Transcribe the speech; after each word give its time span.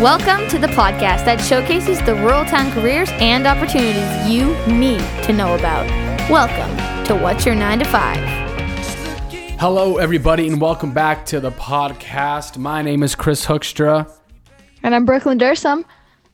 Welcome 0.00 0.48
to 0.48 0.58
the 0.58 0.68
podcast 0.68 1.26
that 1.26 1.42
showcases 1.42 2.00
the 2.04 2.14
rural 2.14 2.46
town 2.46 2.72
careers 2.72 3.10
and 3.16 3.46
opportunities 3.46 4.32
you 4.32 4.56
need 4.66 5.00
to 5.24 5.34
know 5.34 5.54
about. 5.54 5.86
Welcome 6.30 7.04
to 7.04 7.14
What's 7.14 7.44
Your 7.44 7.54
9 7.54 7.80
to 7.80 7.84
5. 7.84 8.16
Hello, 9.60 9.98
everybody, 9.98 10.48
and 10.48 10.58
welcome 10.58 10.94
back 10.94 11.26
to 11.26 11.38
the 11.38 11.50
podcast. 11.50 12.56
My 12.56 12.80
name 12.80 13.02
is 13.02 13.14
Chris 13.14 13.44
Hookstra. 13.44 14.10
And 14.82 14.94
I'm 14.94 15.04
Brooklyn 15.04 15.38
Dursum. 15.38 15.84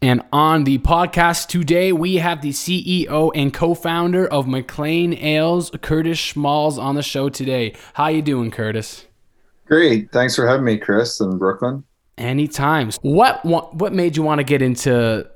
And 0.01 0.23
on 0.33 0.63
the 0.63 0.79
podcast 0.79 1.49
today, 1.49 1.91
we 1.91 2.19
have 2.19 2.43
the 2.43 2.51
CEO 2.51 3.33
and 3.35 3.53
co-founder 3.53 4.29
of 4.29 4.47
McLean 4.47 5.13
Ales, 5.13 5.73
Curtis 5.83 6.19
Schmalz, 6.19 6.79
on 6.79 6.95
the 6.95 7.03
show 7.03 7.29
today. 7.29 7.75
How 7.95 8.07
you 8.07 8.23
doing, 8.23 8.53
Curtis? 8.53 9.07
Great. 9.65 10.13
Thanks 10.13 10.37
for 10.37 10.47
having 10.47 10.65
me, 10.65 10.79
Chris 10.79 11.19
and 11.21 11.37
Brooklyn. 11.37 11.83
Anytime. 12.19 12.91
What 13.03 13.45
what 13.45 13.93
made 13.93 14.17
you 14.17 14.23
want 14.23 14.39
to 14.39 14.45
get 14.45 14.63
into 14.63 15.29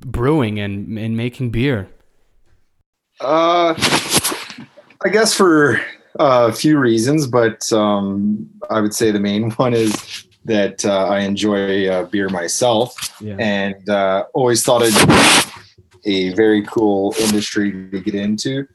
brewing 0.00 0.58
and, 0.60 0.98
and 0.98 1.16
making 1.16 1.50
beer? 1.50 1.88
Uh, 3.20 3.74
I 5.02 5.08
guess 5.10 5.32
for 5.34 5.80
a 6.18 6.52
few 6.52 6.78
reasons, 6.78 7.26
but 7.26 7.72
um, 7.72 8.48
I 8.70 8.80
would 8.80 8.94
say 8.94 9.10
the 9.10 9.20
main 9.20 9.50
one 9.52 9.72
is 9.72 10.26
that 10.44 10.84
uh, 10.84 11.06
I 11.06 11.20
enjoy 11.20 11.88
uh, 11.88 12.04
beer 12.04 12.28
myself, 12.28 12.94
yeah. 13.20 13.36
and 13.38 13.88
uh, 13.88 14.24
always 14.34 14.62
thought 14.62 14.82
it'd 14.82 14.94
a 16.06 16.34
very 16.34 16.62
cool 16.62 17.14
industry 17.18 17.72
to 17.90 18.00
get 18.00 18.14
into. 18.14 18.66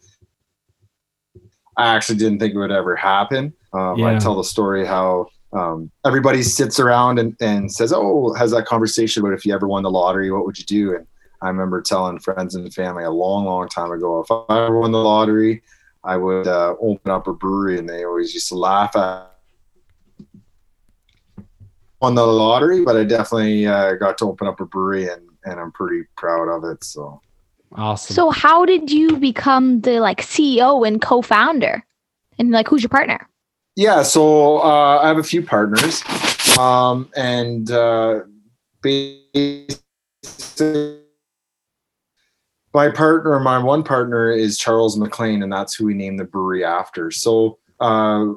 I 1.77 1.95
actually 1.95 2.17
didn't 2.17 2.39
think 2.39 2.55
it 2.55 2.57
would 2.57 2.71
ever 2.71 2.95
happen. 2.95 3.53
Um, 3.73 3.99
yeah. 3.99 4.07
I 4.07 4.19
tell 4.19 4.35
the 4.35 4.43
story 4.43 4.85
how 4.85 5.27
um, 5.53 5.91
everybody 6.05 6.43
sits 6.43 6.79
around 6.79 7.19
and, 7.19 7.35
and 7.41 7.71
says, 7.71 7.91
"Oh, 7.93 8.33
has 8.33 8.51
that 8.51 8.65
conversation 8.65 9.23
about 9.23 9.33
if 9.33 9.45
you 9.45 9.53
ever 9.53 9.67
won 9.67 9.83
the 9.83 9.91
lottery, 9.91 10.31
what 10.31 10.45
would 10.45 10.57
you 10.57 10.65
do?" 10.65 10.95
And 10.95 11.07
I 11.41 11.47
remember 11.47 11.81
telling 11.81 12.19
friends 12.19 12.55
and 12.55 12.71
family 12.73 13.03
a 13.03 13.11
long, 13.11 13.45
long 13.45 13.67
time 13.67 13.91
ago, 13.91 14.19
if 14.19 14.31
I 14.31 14.65
ever 14.65 14.79
won 14.79 14.91
the 14.91 14.99
lottery, 14.99 15.63
I 16.03 16.17
would 16.17 16.47
uh, 16.47 16.75
open 16.79 17.11
up 17.11 17.27
a 17.27 17.33
brewery, 17.33 17.79
and 17.79 17.89
they 17.89 18.03
always 18.05 18.33
used 18.33 18.49
to 18.49 18.55
laugh 18.55 18.95
at 18.95 19.29
won 22.01 22.15
the 22.15 22.25
lottery, 22.25 22.83
but 22.83 22.95
I 22.95 23.03
definitely 23.03 23.67
uh, 23.67 23.95
got 23.95 24.17
to 24.19 24.25
open 24.25 24.47
up 24.47 24.59
a 24.59 24.65
brewery, 24.65 25.09
and 25.09 25.21
and 25.45 25.59
I'm 25.59 25.71
pretty 25.71 26.05
proud 26.15 26.49
of 26.49 26.63
it. 26.63 26.83
So 26.83 27.21
awesome. 27.73 28.13
So 28.13 28.29
how 28.29 28.65
did 28.65 28.91
you 28.91 29.17
become 29.17 29.81
the 29.81 29.99
like 29.99 30.21
CEO 30.21 30.87
and 30.87 31.01
co-founder? 31.01 31.85
And 32.37 32.51
like, 32.51 32.67
who's 32.67 32.83
your 32.83 32.89
partner? 32.89 33.27
Yeah, 33.79 34.03
so 34.03 34.57
uh, 34.57 34.99
I 35.01 35.07
have 35.07 35.19
a 35.19 35.23
few 35.23 35.41
partners, 35.41 36.03
um, 36.57 37.09
and 37.15 37.71
uh, 37.71 38.23
my 42.73 42.89
partner, 42.89 43.39
my 43.39 43.57
one 43.57 43.83
partner 43.83 44.31
is 44.31 44.57
Charles 44.57 44.97
McLean, 44.97 45.43
and 45.43 45.53
that's 45.53 45.75
who 45.75 45.85
we 45.85 45.93
named 45.93 46.19
the 46.19 46.25
brewery 46.25 46.65
after. 46.65 47.09
So 47.09 47.57
uh, 47.79 48.33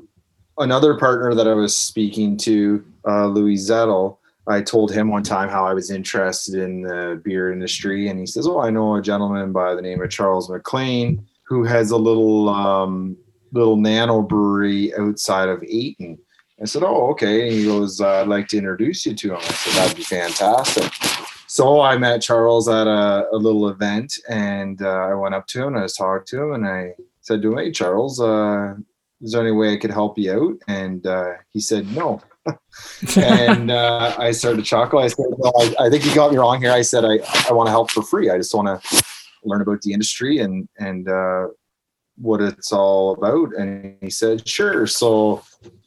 another 0.58 0.96
partner 0.96 1.34
that 1.34 1.48
I 1.48 1.54
was 1.54 1.76
speaking 1.76 2.36
to, 2.36 2.84
uh, 3.08 3.26
Louis 3.26 3.56
Zettel, 3.56 4.18
I 4.46 4.60
told 4.60 4.92
him 4.92 5.08
one 5.08 5.24
time 5.24 5.48
how 5.48 5.66
I 5.66 5.74
was 5.74 5.90
interested 5.90 6.54
in 6.62 6.82
the 6.82 7.20
beer 7.24 7.52
industry, 7.52 8.06
and 8.06 8.20
he 8.20 8.26
says, 8.26 8.46
"Oh, 8.46 8.60
I 8.60 8.70
know 8.70 8.94
a 8.94 9.02
gentleman 9.02 9.50
by 9.50 9.74
the 9.74 9.82
name 9.82 10.00
of 10.00 10.08
Charles 10.08 10.48
McLean 10.48 11.26
who 11.42 11.64
has 11.64 11.90
a 11.90 11.96
little." 11.96 12.48
Um, 12.48 13.16
little 13.52 13.76
nano 13.76 14.22
brewery 14.22 14.94
outside 14.96 15.48
of 15.48 15.62
Ayton. 15.62 16.18
I 16.60 16.64
said, 16.64 16.82
"Oh, 16.82 17.10
okay." 17.10 17.48
And 17.48 17.52
he 17.52 17.64
goes, 17.64 18.00
uh, 18.00 18.20
"I'd 18.20 18.28
like 18.28 18.48
to 18.48 18.58
introduce 18.58 19.04
you 19.06 19.14
to 19.14 19.34
him." 19.34 19.40
I 19.40 19.42
said, 19.42 19.74
"That'd 19.74 19.96
be 19.96 20.04
fantastic." 20.04 20.92
So 21.48 21.80
I 21.82 21.98
met 21.98 22.22
Charles 22.22 22.68
at 22.68 22.86
a, 22.86 23.28
a 23.30 23.36
little 23.36 23.68
event, 23.68 24.14
and 24.28 24.80
uh, 24.80 24.88
I 24.88 25.14
went 25.14 25.34
up 25.34 25.46
to 25.48 25.60
him 25.60 25.68
and 25.68 25.78
I 25.78 25.82
was 25.82 25.94
talking 25.94 26.24
to 26.28 26.42
him, 26.44 26.52
and 26.54 26.66
I 26.66 26.94
said 27.20 27.42
to 27.42 27.52
him, 27.52 27.58
"Hey, 27.58 27.72
Charles, 27.72 28.20
uh, 28.20 28.74
is 29.20 29.32
there 29.32 29.42
any 29.42 29.50
way 29.50 29.72
I 29.72 29.76
could 29.76 29.90
help 29.90 30.18
you 30.18 30.32
out?" 30.32 30.54
And 30.68 31.06
uh, 31.06 31.34
he 31.50 31.60
said, 31.60 31.86
"No." 31.94 32.20
and 33.16 33.70
uh, 33.70 34.14
I 34.18 34.32
started 34.32 34.58
to 34.58 34.62
chuckle. 34.62 34.98
I 34.98 35.08
said, 35.08 35.26
"Well, 35.30 35.52
I, 35.58 35.86
I, 35.86 35.90
think 35.90 36.04
you 36.04 36.14
got 36.14 36.32
me 36.32 36.38
wrong 36.38 36.60
here." 36.60 36.72
I 36.72 36.82
said, 36.82 37.04
"I, 37.04 37.18
I 37.48 37.52
want 37.52 37.66
to 37.66 37.70
help 37.70 37.90
for 37.90 38.02
free. 38.02 38.30
I 38.30 38.36
just 38.36 38.54
want 38.54 38.82
to 38.82 39.04
learn 39.44 39.60
about 39.60 39.82
the 39.82 39.92
industry 39.92 40.38
and 40.38 40.68
and 40.78 41.08
uh, 41.08 41.48
what 42.16 42.40
it's 42.40 42.72
all 42.72 43.14
about. 43.14 43.54
And 43.54 43.96
he 44.00 44.10
said 44.10 44.46
sure. 44.46 44.86
So 44.86 45.42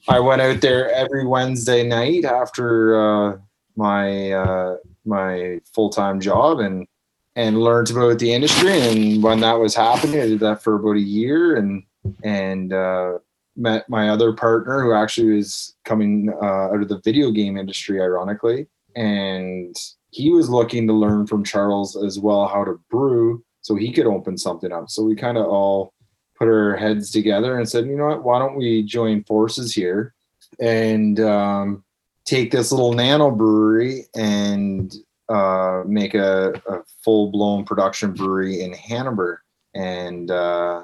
i 0.07 0.19
went 0.19 0.41
out 0.41 0.61
there 0.61 0.91
every 0.91 1.25
wednesday 1.25 1.81
night 1.87 2.25
after 2.25 2.95
uh, 2.99 3.37
my 3.75 4.31
uh, 4.31 4.77
my 5.05 5.59
full-time 5.73 6.19
job 6.19 6.59
and 6.59 6.87
and 7.35 7.59
learned 7.59 7.91
about 7.91 8.19
the 8.19 8.33
industry. 8.33 8.79
And 8.81 9.21
when 9.21 9.39
that 9.41 9.59
was 9.59 9.75
happening 9.75 10.19
i 10.19 10.27
did 10.27 10.39
that 10.41 10.63
for 10.63 10.75
about 10.75 10.97
a 10.97 11.01
year 11.01 11.55
and 11.55 11.83
and 12.23 12.73
uh, 12.73 13.19
met 13.55 13.89
my 13.89 14.09
other 14.09 14.33
partner 14.33 14.81
who 14.81 14.93
actually 14.93 15.35
was 15.37 15.75
coming 15.85 16.31
uh, 16.41 16.69
out 16.71 16.81
of 16.81 16.89
the 16.89 17.01
video 17.03 17.31
game 17.31 17.57
industry 17.57 18.01
ironically. 18.01 18.67
And 18.95 19.75
he 20.11 20.29
was 20.29 20.49
looking 20.49 20.87
to 20.87 20.93
learn 20.93 21.27
from 21.27 21.43
charles 21.43 21.97
as 21.97 22.17
well 22.19 22.47
how 22.47 22.63
to 22.63 22.79
brew 22.89 23.43
so 23.65 23.75
he 23.75 23.91
could 23.91 24.05
open 24.05 24.37
something 24.37 24.71
up. 24.71 24.91
So 24.91 25.03
we 25.03 25.15
kind 25.15 25.37
of 25.39 25.47
all 25.47 25.91
put 26.37 26.47
our 26.47 26.75
heads 26.75 27.11
together 27.11 27.57
and 27.57 27.67
said, 27.67 27.85
you 27.85 27.95
know 27.95 28.07
what, 28.07 28.23
why 28.23 28.39
don't 28.39 28.55
we 28.55 28.83
join 28.83 29.23
forces 29.23 29.73
here 29.73 30.13
and 30.59 31.19
um, 31.19 31.83
take 32.25 32.51
this 32.51 32.71
little 32.71 32.93
nano 32.93 33.31
brewery 33.31 34.05
and 34.15 34.95
uh, 35.29 35.83
make 35.85 36.13
a, 36.13 36.53
a 36.67 36.79
full 37.03 37.31
blown 37.31 37.65
production 37.65 38.13
brewery 38.13 38.61
in 38.61 38.73
Hanover. 38.73 39.43
And 39.73 40.29
uh, 40.31 40.83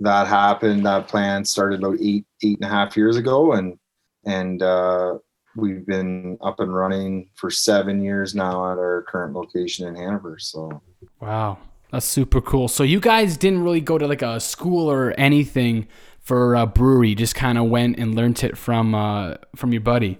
that 0.00 0.26
happened. 0.26 0.86
That 0.86 1.08
plan 1.08 1.44
started 1.44 1.80
about 1.80 1.98
eight 2.00 2.26
eight 2.42 2.58
and 2.60 2.64
a 2.64 2.72
half 2.72 2.96
years 2.96 3.16
ago, 3.16 3.52
and 3.52 3.78
and 4.24 4.62
uh, 4.62 5.18
we've 5.54 5.86
been 5.86 6.36
up 6.42 6.60
and 6.60 6.74
running 6.74 7.30
for 7.34 7.50
seven 7.50 8.02
years 8.02 8.34
now 8.34 8.72
at 8.72 8.78
our 8.78 9.04
current 9.08 9.34
location 9.34 9.86
in 9.86 9.94
Hanover. 9.94 10.38
So 10.38 10.82
wow, 11.20 11.58
that's 11.90 12.06
super 12.06 12.40
cool. 12.40 12.68
So 12.68 12.82
you 12.82 13.00
guys 13.00 13.36
didn't 13.36 13.62
really 13.62 13.80
go 13.80 13.98
to 13.98 14.06
like 14.06 14.22
a 14.22 14.40
school 14.40 14.90
or 14.90 15.12
anything 15.18 15.86
for 16.20 16.54
a 16.54 16.66
brewery. 16.66 17.10
You 17.10 17.14
just 17.14 17.34
kind 17.34 17.58
of 17.58 17.66
went 17.66 17.98
and 17.98 18.14
learned 18.14 18.42
it 18.42 18.58
from 18.58 18.94
uh, 18.94 19.34
from 19.54 19.72
your 19.72 19.80
buddy. 19.80 20.18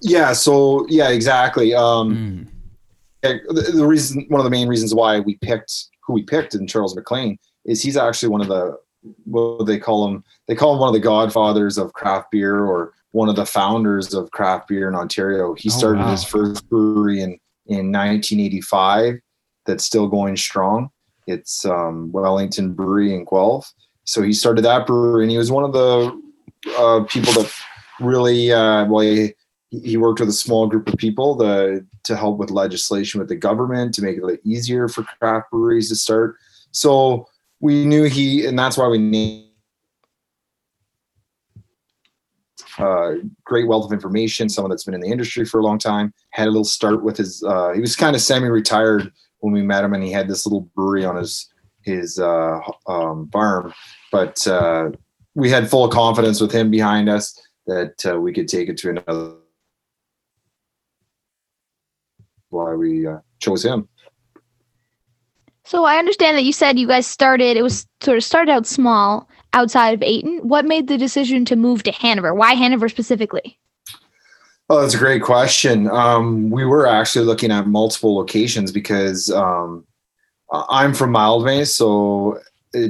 Yeah. 0.00 0.32
So 0.32 0.86
yeah, 0.88 1.10
exactly. 1.10 1.74
Um, 1.74 2.48
mm. 3.22 3.40
the, 3.48 3.72
the 3.74 3.86
reason, 3.86 4.24
one 4.28 4.40
of 4.40 4.44
the 4.44 4.50
main 4.50 4.68
reasons 4.68 4.94
why 4.94 5.20
we 5.20 5.36
picked 5.36 5.88
who 6.04 6.14
we 6.14 6.22
picked 6.22 6.54
in 6.54 6.66
Charles 6.66 6.96
McLean 6.96 7.38
is 7.66 7.82
he's 7.82 7.96
actually 7.96 8.30
one 8.30 8.40
of 8.40 8.48
the 8.48 8.78
what 9.24 9.66
they 9.66 9.78
call 9.78 10.08
him. 10.08 10.24
They 10.48 10.54
call 10.54 10.72
him 10.74 10.80
one 10.80 10.88
of 10.88 10.94
the 10.94 11.00
godfathers 11.00 11.76
of 11.76 11.92
craft 11.92 12.30
beer 12.30 12.64
or 12.64 12.94
one 13.12 13.28
of 13.28 13.36
the 13.36 13.46
founders 13.46 14.14
of 14.14 14.30
craft 14.30 14.68
beer 14.68 14.88
in 14.88 14.94
Ontario. 14.94 15.54
He 15.54 15.68
oh, 15.68 15.76
started 15.76 16.00
wow. 16.00 16.10
his 16.12 16.24
first 16.24 16.68
brewery 16.70 17.20
in 17.20 17.38
in 17.66 17.92
1985 17.92 19.20
that's 19.66 19.84
still 19.84 20.08
going 20.08 20.36
strong. 20.36 20.90
It's 21.26 21.64
um, 21.64 22.10
Wellington 22.12 22.72
Brewery 22.72 23.14
in 23.14 23.24
Guelph. 23.24 23.72
So 24.04 24.22
he 24.22 24.32
started 24.32 24.62
that 24.62 24.86
brewery, 24.86 25.24
and 25.24 25.30
he 25.30 25.38
was 25.38 25.52
one 25.52 25.64
of 25.64 25.72
the 25.72 26.20
uh, 26.78 27.04
people 27.04 27.32
that 27.34 27.52
really 28.00 28.52
uh, 28.52 28.86
well. 28.86 29.00
He, 29.00 29.34
he 29.70 29.96
worked 29.96 30.18
with 30.18 30.28
a 30.28 30.32
small 30.32 30.66
group 30.66 30.88
of 30.88 30.96
people 30.96 31.38
to 31.38 31.86
to 32.02 32.16
help 32.16 32.38
with 32.38 32.50
legislation 32.50 33.20
with 33.20 33.28
the 33.28 33.36
government 33.36 33.94
to 33.94 34.02
make 34.02 34.16
it 34.16 34.22
a 34.22 34.26
little 34.26 34.40
easier 34.44 34.88
for 34.88 35.04
craft 35.04 35.50
breweries 35.52 35.88
to 35.90 35.96
start. 35.96 36.36
So 36.72 37.28
we 37.60 37.84
knew 37.84 38.04
he, 38.04 38.46
and 38.46 38.58
that's 38.58 38.76
why 38.76 38.88
we 38.88 38.98
named 38.98 39.46
uh, 42.78 43.12
great 43.44 43.68
wealth 43.68 43.84
of 43.84 43.92
information. 43.92 44.48
Someone 44.48 44.70
that's 44.70 44.84
been 44.84 44.94
in 44.94 45.00
the 45.00 45.10
industry 45.10 45.44
for 45.44 45.60
a 45.60 45.62
long 45.62 45.78
time 45.78 46.12
had 46.30 46.48
a 46.48 46.50
little 46.50 46.64
start 46.64 47.04
with 47.04 47.16
his. 47.16 47.44
Uh, 47.44 47.72
he 47.72 47.80
was 47.80 47.94
kind 47.94 48.16
of 48.16 48.22
semi-retired 48.22 49.12
when 49.40 49.52
we 49.52 49.62
met 49.62 49.84
him, 49.84 49.94
and 49.94 50.02
he 50.02 50.12
had 50.12 50.28
this 50.28 50.46
little 50.46 50.62
brewery 50.74 51.04
on 51.04 51.16
his 51.16 51.48
his 51.82 52.18
uh, 52.18 52.60
um, 52.86 53.28
farm. 53.32 53.72
But 54.12 54.46
uh, 54.46 54.90
we 55.34 55.50
had 55.50 55.68
full 55.68 55.88
confidence 55.88 56.40
with 56.40 56.52
him 56.52 56.70
behind 56.70 57.08
us 57.08 57.40
that 57.66 58.04
uh, 58.06 58.20
we 58.20 58.32
could 58.32 58.48
take 58.48 58.68
it 58.68 58.76
to 58.78 58.90
another. 58.90 59.34
Why 62.48 62.74
we 62.74 63.06
uh, 63.06 63.18
chose 63.38 63.64
him. 63.64 63.88
So 65.64 65.84
I 65.84 65.98
understand 65.98 66.36
that 66.36 66.42
you 66.42 66.52
said 66.52 66.80
you 66.80 66.88
guys 66.88 67.06
started. 67.06 67.56
It 67.56 67.62
was 67.62 67.86
sort 68.02 68.16
of 68.16 68.24
started 68.24 68.50
out 68.50 68.66
small 68.66 69.28
outside 69.52 69.94
of 69.94 70.02
Ayton. 70.02 70.40
What 70.42 70.64
made 70.64 70.88
the 70.88 70.98
decision 70.98 71.44
to 71.44 71.54
move 71.54 71.84
to 71.84 71.92
Hanover? 71.92 72.34
Why 72.34 72.54
Hanover 72.54 72.88
specifically? 72.88 73.56
Oh, 74.72 74.80
that's 74.80 74.94
a 74.94 74.98
great 74.98 75.22
question. 75.22 75.90
Um, 75.90 76.48
we 76.48 76.64
were 76.64 76.86
actually 76.86 77.24
looking 77.24 77.50
at 77.50 77.66
multiple 77.66 78.14
locations 78.14 78.70
because 78.70 79.28
um, 79.32 79.84
I'm 80.52 80.94
from 80.94 81.12
Mildmay, 81.12 81.66
so 81.66 82.38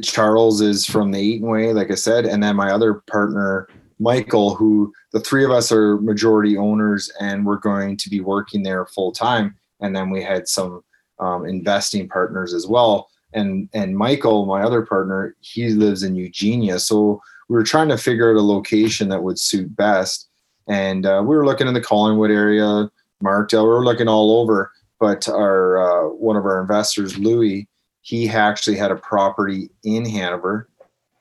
Charles 0.03 0.61
is 0.61 0.85
from 0.85 1.11
the 1.11 1.19
Ayton 1.19 1.49
Way, 1.49 1.73
like 1.73 1.91
I 1.91 1.95
said, 1.95 2.27
and 2.27 2.43
then 2.43 2.55
my 2.55 2.71
other 2.71 3.03
partner 3.11 3.67
Michael, 3.99 4.55
who 4.55 4.93
the 5.13 5.21
three 5.21 5.43
of 5.43 5.51
us 5.51 5.73
are 5.73 5.97
majority 5.97 6.59
owners 6.59 7.11
and 7.19 7.47
we're 7.47 7.57
going 7.57 7.97
to 7.97 8.11
be 8.11 8.21
working 8.21 8.63
there 8.63 8.85
full 8.85 9.11
time. 9.11 9.57
And 9.81 9.97
then 9.97 10.11
we 10.11 10.23
had 10.23 10.49
some 10.49 10.85
um, 11.19 11.47
investing 11.47 12.11
partners 12.11 12.53
as 12.53 12.67
well. 12.67 13.09
And 13.33 13.71
and 13.73 13.97
Michael, 13.97 14.45
my 14.45 14.63
other 14.63 14.85
partner, 14.85 15.35
he 15.41 15.71
lives 15.71 16.03
in 16.03 16.15
Eugenia, 16.15 16.79
so 16.79 17.23
we 17.49 17.55
were 17.57 17.65
trying 17.65 17.89
to 17.89 17.97
figure 17.97 18.31
out 18.31 18.39
a 18.39 18.43
location 18.43 19.09
that 19.09 19.23
would 19.23 19.39
suit 19.39 19.75
best. 19.75 20.30
And 20.69 21.07
uh, 21.07 21.23
we 21.25 21.37
were 21.37 21.47
looking 21.47 21.67
in 21.67 21.75
the 21.75 21.81
Collingwood 21.81 22.31
area, 22.31 22.91
Markdale. 23.23 23.65
We 23.65 23.71
were 23.71 23.85
looking 23.85 24.09
all 24.09 24.41
over, 24.41 24.73
but 24.99 25.29
our 25.29 25.79
uh, 25.79 26.09
one 26.11 26.37
of 26.37 26.45
our 26.45 26.61
investors, 26.61 27.19
Louis, 27.19 27.69
he 28.03 28.29
actually 28.29 28.77
had 28.77 28.91
a 28.91 28.97
property 28.97 29.71
in 29.85 30.05
Hanover, 30.09 30.69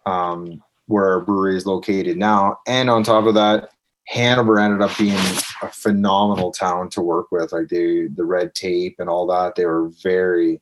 um, 0.06 0.64
where 0.88 1.08
our 1.08 1.22
brewery 1.22 1.58
is 1.58 1.66
located 1.66 2.18
now. 2.18 2.60
And 2.68 2.90
on 2.90 3.04
top 3.04 3.26
of 3.26 3.34
that, 3.36 3.72
Hanover 4.08 4.60
ended 4.60 4.82
up 4.82 4.98
being 4.98 5.18
a 5.62 5.70
phenomenal 5.70 6.52
town 6.52 6.90
to 6.92 7.02
work 7.02 7.28
with. 7.32 7.52
Like 7.52 7.70
they, 7.70 8.08
the 8.08 8.26
red 8.26 8.56
tape 8.56 8.96
and 9.00 9.10
all 9.10 9.28
that, 9.28 9.56
they 9.56 9.66
were 9.66 9.90
very, 10.02 10.62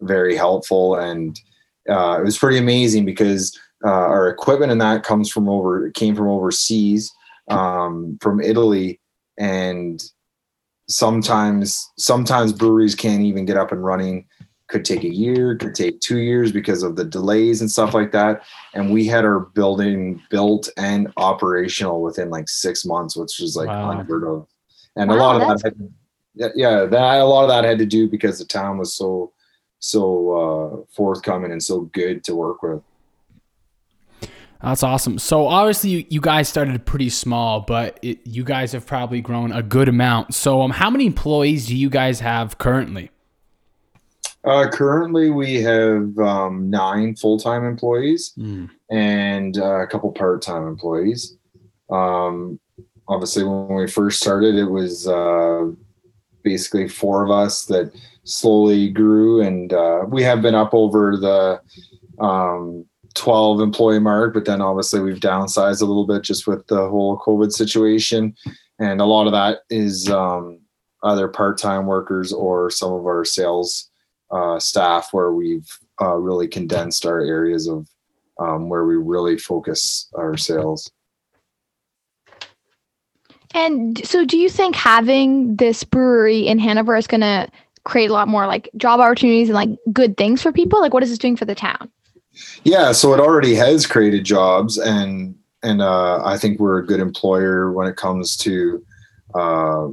very 0.00 0.36
helpful, 0.36 0.94
and 0.94 1.38
uh, 1.88 2.18
it 2.20 2.24
was 2.24 2.38
pretty 2.38 2.58
amazing 2.58 3.04
because 3.04 3.58
uh, 3.84 3.90
our 3.90 4.28
equipment 4.28 4.72
and 4.72 4.80
that 4.80 5.04
comes 5.04 5.30
from 5.30 5.48
over, 5.48 5.90
came 5.92 6.14
from 6.14 6.28
overseas, 6.28 7.12
um, 7.50 8.18
from 8.20 8.40
Italy, 8.40 9.00
and 9.38 10.02
sometimes, 10.88 11.90
sometimes 11.98 12.52
breweries 12.52 12.94
can't 12.94 13.22
even 13.22 13.44
get 13.44 13.56
up 13.56 13.72
and 13.72 13.84
running 13.84 14.26
could 14.68 14.84
take 14.84 15.02
a 15.02 15.14
year, 15.14 15.56
could 15.56 15.74
take 15.74 16.00
two 16.00 16.18
years 16.18 16.52
because 16.52 16.82
of 16.82 16.94
the 16.94 17.04
delays 17.04 17.60
and 17.60 17.70
stuff 17.70 17.94
like 17.94 18.12
that. 18.12 18.42
And 18.74 18.92
we 18.92 19.06
had 19.06 19.24
our 19.24 19.40
building 19.40 20.22
built 20.30 20.68
and 20.76 21.10
operational 21.16 22.02
within 22.02 22.30
like 22.30 22.48
six 22.48 22.84
months, 22.84 23.16
which 23.16 23.38
was 23.40 23.56
like 23.56 23.68
wow. 23.68 23.90
unheard 23.90 24.24
of. 24.24 24.46
And 24.96 25.10
wow, 25.10 25.16
a 25.16 25.18
lot 25.18 25.40
of 25.40 25.62
that, 25.62 25.64
had, 25.64 26.52
yeah, 26.54 26.84
that 26.84 27.20
a 27.20 27.24
lot 27.24 27.44
of 27.44 27.48
that 27.48 27.64
had 27.64 27.78
to 27.78 27.86
do 27.86 28.08
because 28.08 28.38
the 28.38 28.44
town 28.44 28.78
was 28.78 28.94
so 28.94 29.32
so 29.80 30.32
uh, 30.32 30.92
forthcoming 30.94 31.52
and 31.52 31.62
so 31.62 31.82
good 31.92 32.22
to 32.24 32.34
work 32.34 32.62
with. 32.62 32.82
That's 34.62 34.82
awesome. 34.82 35.18
So 35.18 35.46
obviously 35.46 35.90
you, 35.90 36.04
you 36.08 36.20
guys 36.20 36.48
started 36.48 36.84
pretty 36.84 37.10
small, 37.10 37.60
but 37.60 37.98
it, 38.02 38.18
you 38.26 38.42
guys 38.42 38.72
have 38.72 38.86
probably 38.86 39.20
grown 39.20 39.52
a 39.52 39.62
good 39.62 39.88
amount. 39.88 40.34
So 40.34 40.62
um, 40.62 40.72
how 40.72 40.90
many 40.90 41.06
employees 41.06 41.66
do 41.68 41.76
you 41.76 41.88
guys 41.88 42.20
have 42.20 42.58
currently? 42.58 43.10
Uh, 44.44 44.68
currently, 44.68 45.30
we 45.30 45.56
have 45.56 46.16
um, 46.18 46.70
nine 46.70 47.14
full 47.14 47.38
time 47.38 47.64
employees 47.64 48.32
mm. 48.38 48.68
and 48.90 49.58
uh, 49.58 49.80
a 49.80 49.86
couple 49.86 50.10
part 50.12 50.40
time 50.42 50.66
employees. 50.66 51.36
Um, 51.90 52.58
obviously, 53.08 53.44
when 53.44 53.74
we 53.74 53.86
first 53.88 54.20
started, 54.20 54.54
it 54.54 54.64
was 54.64 55.06
uh, 55.06 55.66
basically 56.42 56.88
four 56.88 57.24
of 57.24 57.30
us 57.30 57.66
that 57.66 57.92
slowly 58.24 58.88
grew, 58.88 59.42
and 59.42 59.72
uh, 59.72 60.04
we 60.08 60.22
have 60.22 60.40
been 60.40 60.54
up 60.54 60.72
over 60.72 61.16
the 61.16 61.60
um, 62.24 62.86
12 63.18 63.60
employee 63.60 63.98
mark, 63.98 64.32
but 64.32 64.44
then 64.44 64.60
obviously 64.62 65.00
we've 65.00 65.20
downsized 65.20 65.82
a 65.82 65.84
little 65.84 66.06
bit 66.06 66.22
just 66.22 66.46
with 66.46 66.66
the 66.68 66.88
whole 66.88 67.18
COVID 67.18 67.52
situation. 67.52 68.34
And 68.78 69.00
a 69.00 69.04
lot 69.04 69.26
of 69.26 69.32
that 69.32 69.60
is 69.70 70.08
um, 70.08 70.60
either 71.02 71.28
part 71.28 71.58
time 71.58 71.86
workers 71.86 72.32
or 72.32 72.70
some 72.70 72.92
of 72.92 73.04
our 73.06 73.24
sales 73.24 73.90
uh, 74.30 74.58
staff 74.60 75.08
where 75.12 75.32
we've 75.32 75.68
uh, 76.00 76.14
really 76.14 76.46
condensed 76.46 77.04
our 77.04 77.20
areas 77.20 77.66
of 77.66 77.88
um, 78.38 78.68
where 78.68 78.84
we 78.84 78.96
really 78.96 79.36
focus 79.36 80.08
our 80.14 80.36
sales. 80.36 80.90
And 83.54 84.04
so, 84.06 84.24
do 84.24 84.36
you 84.38 84.48
think 84.48 84.76
having 84.76 85.56
this 85.56 85.82
brewery 85.82 86.46
in 86.46 86.58
Hanover 86.58 86.94
is 86.96 87.06
going 87.06 87.22
to 87.22 87.48
create 87.84 88.10
a 88.10 88.12
lot 88.12 88.28
more 88.28 88.46
like 88.46 88.68
job 88.76 89.00
opportunities 89.00 89.48
and 89.48 89.54
like 89.54 89.70
good 89.92 90.16
things 90.16 90.42
for 90.42 90.52
people? 90.52 90.80
Like, 90.80 90.92
what 90.92 91.02
is 91.02 91.08
this 91.08 91.18
doing 91.18 91.36
for 91.36 91.46
the 91.46 91.54
town? 91.54 91.90
Yeah, 92.64 92.92
so 92.92 93.14
it 93.14 93.20
already 93.20 93.54
has 93.54 93.86
created 93.86 94.24
jobs, 94.24 94.78
and 94.78 95.34
and 95.62 95.82
uh, 95.82 96.22
I 96.24 96.38
think 96.38 96.60
we're 96.60 96.78
a 96.78 96.86
good 96.86 97.00
employer 97.00 97.72
when 97.72 97.86
it 97.86 97.96
comes 97.96 98.36
to 98.38 98.84
uh, 99.34 99.88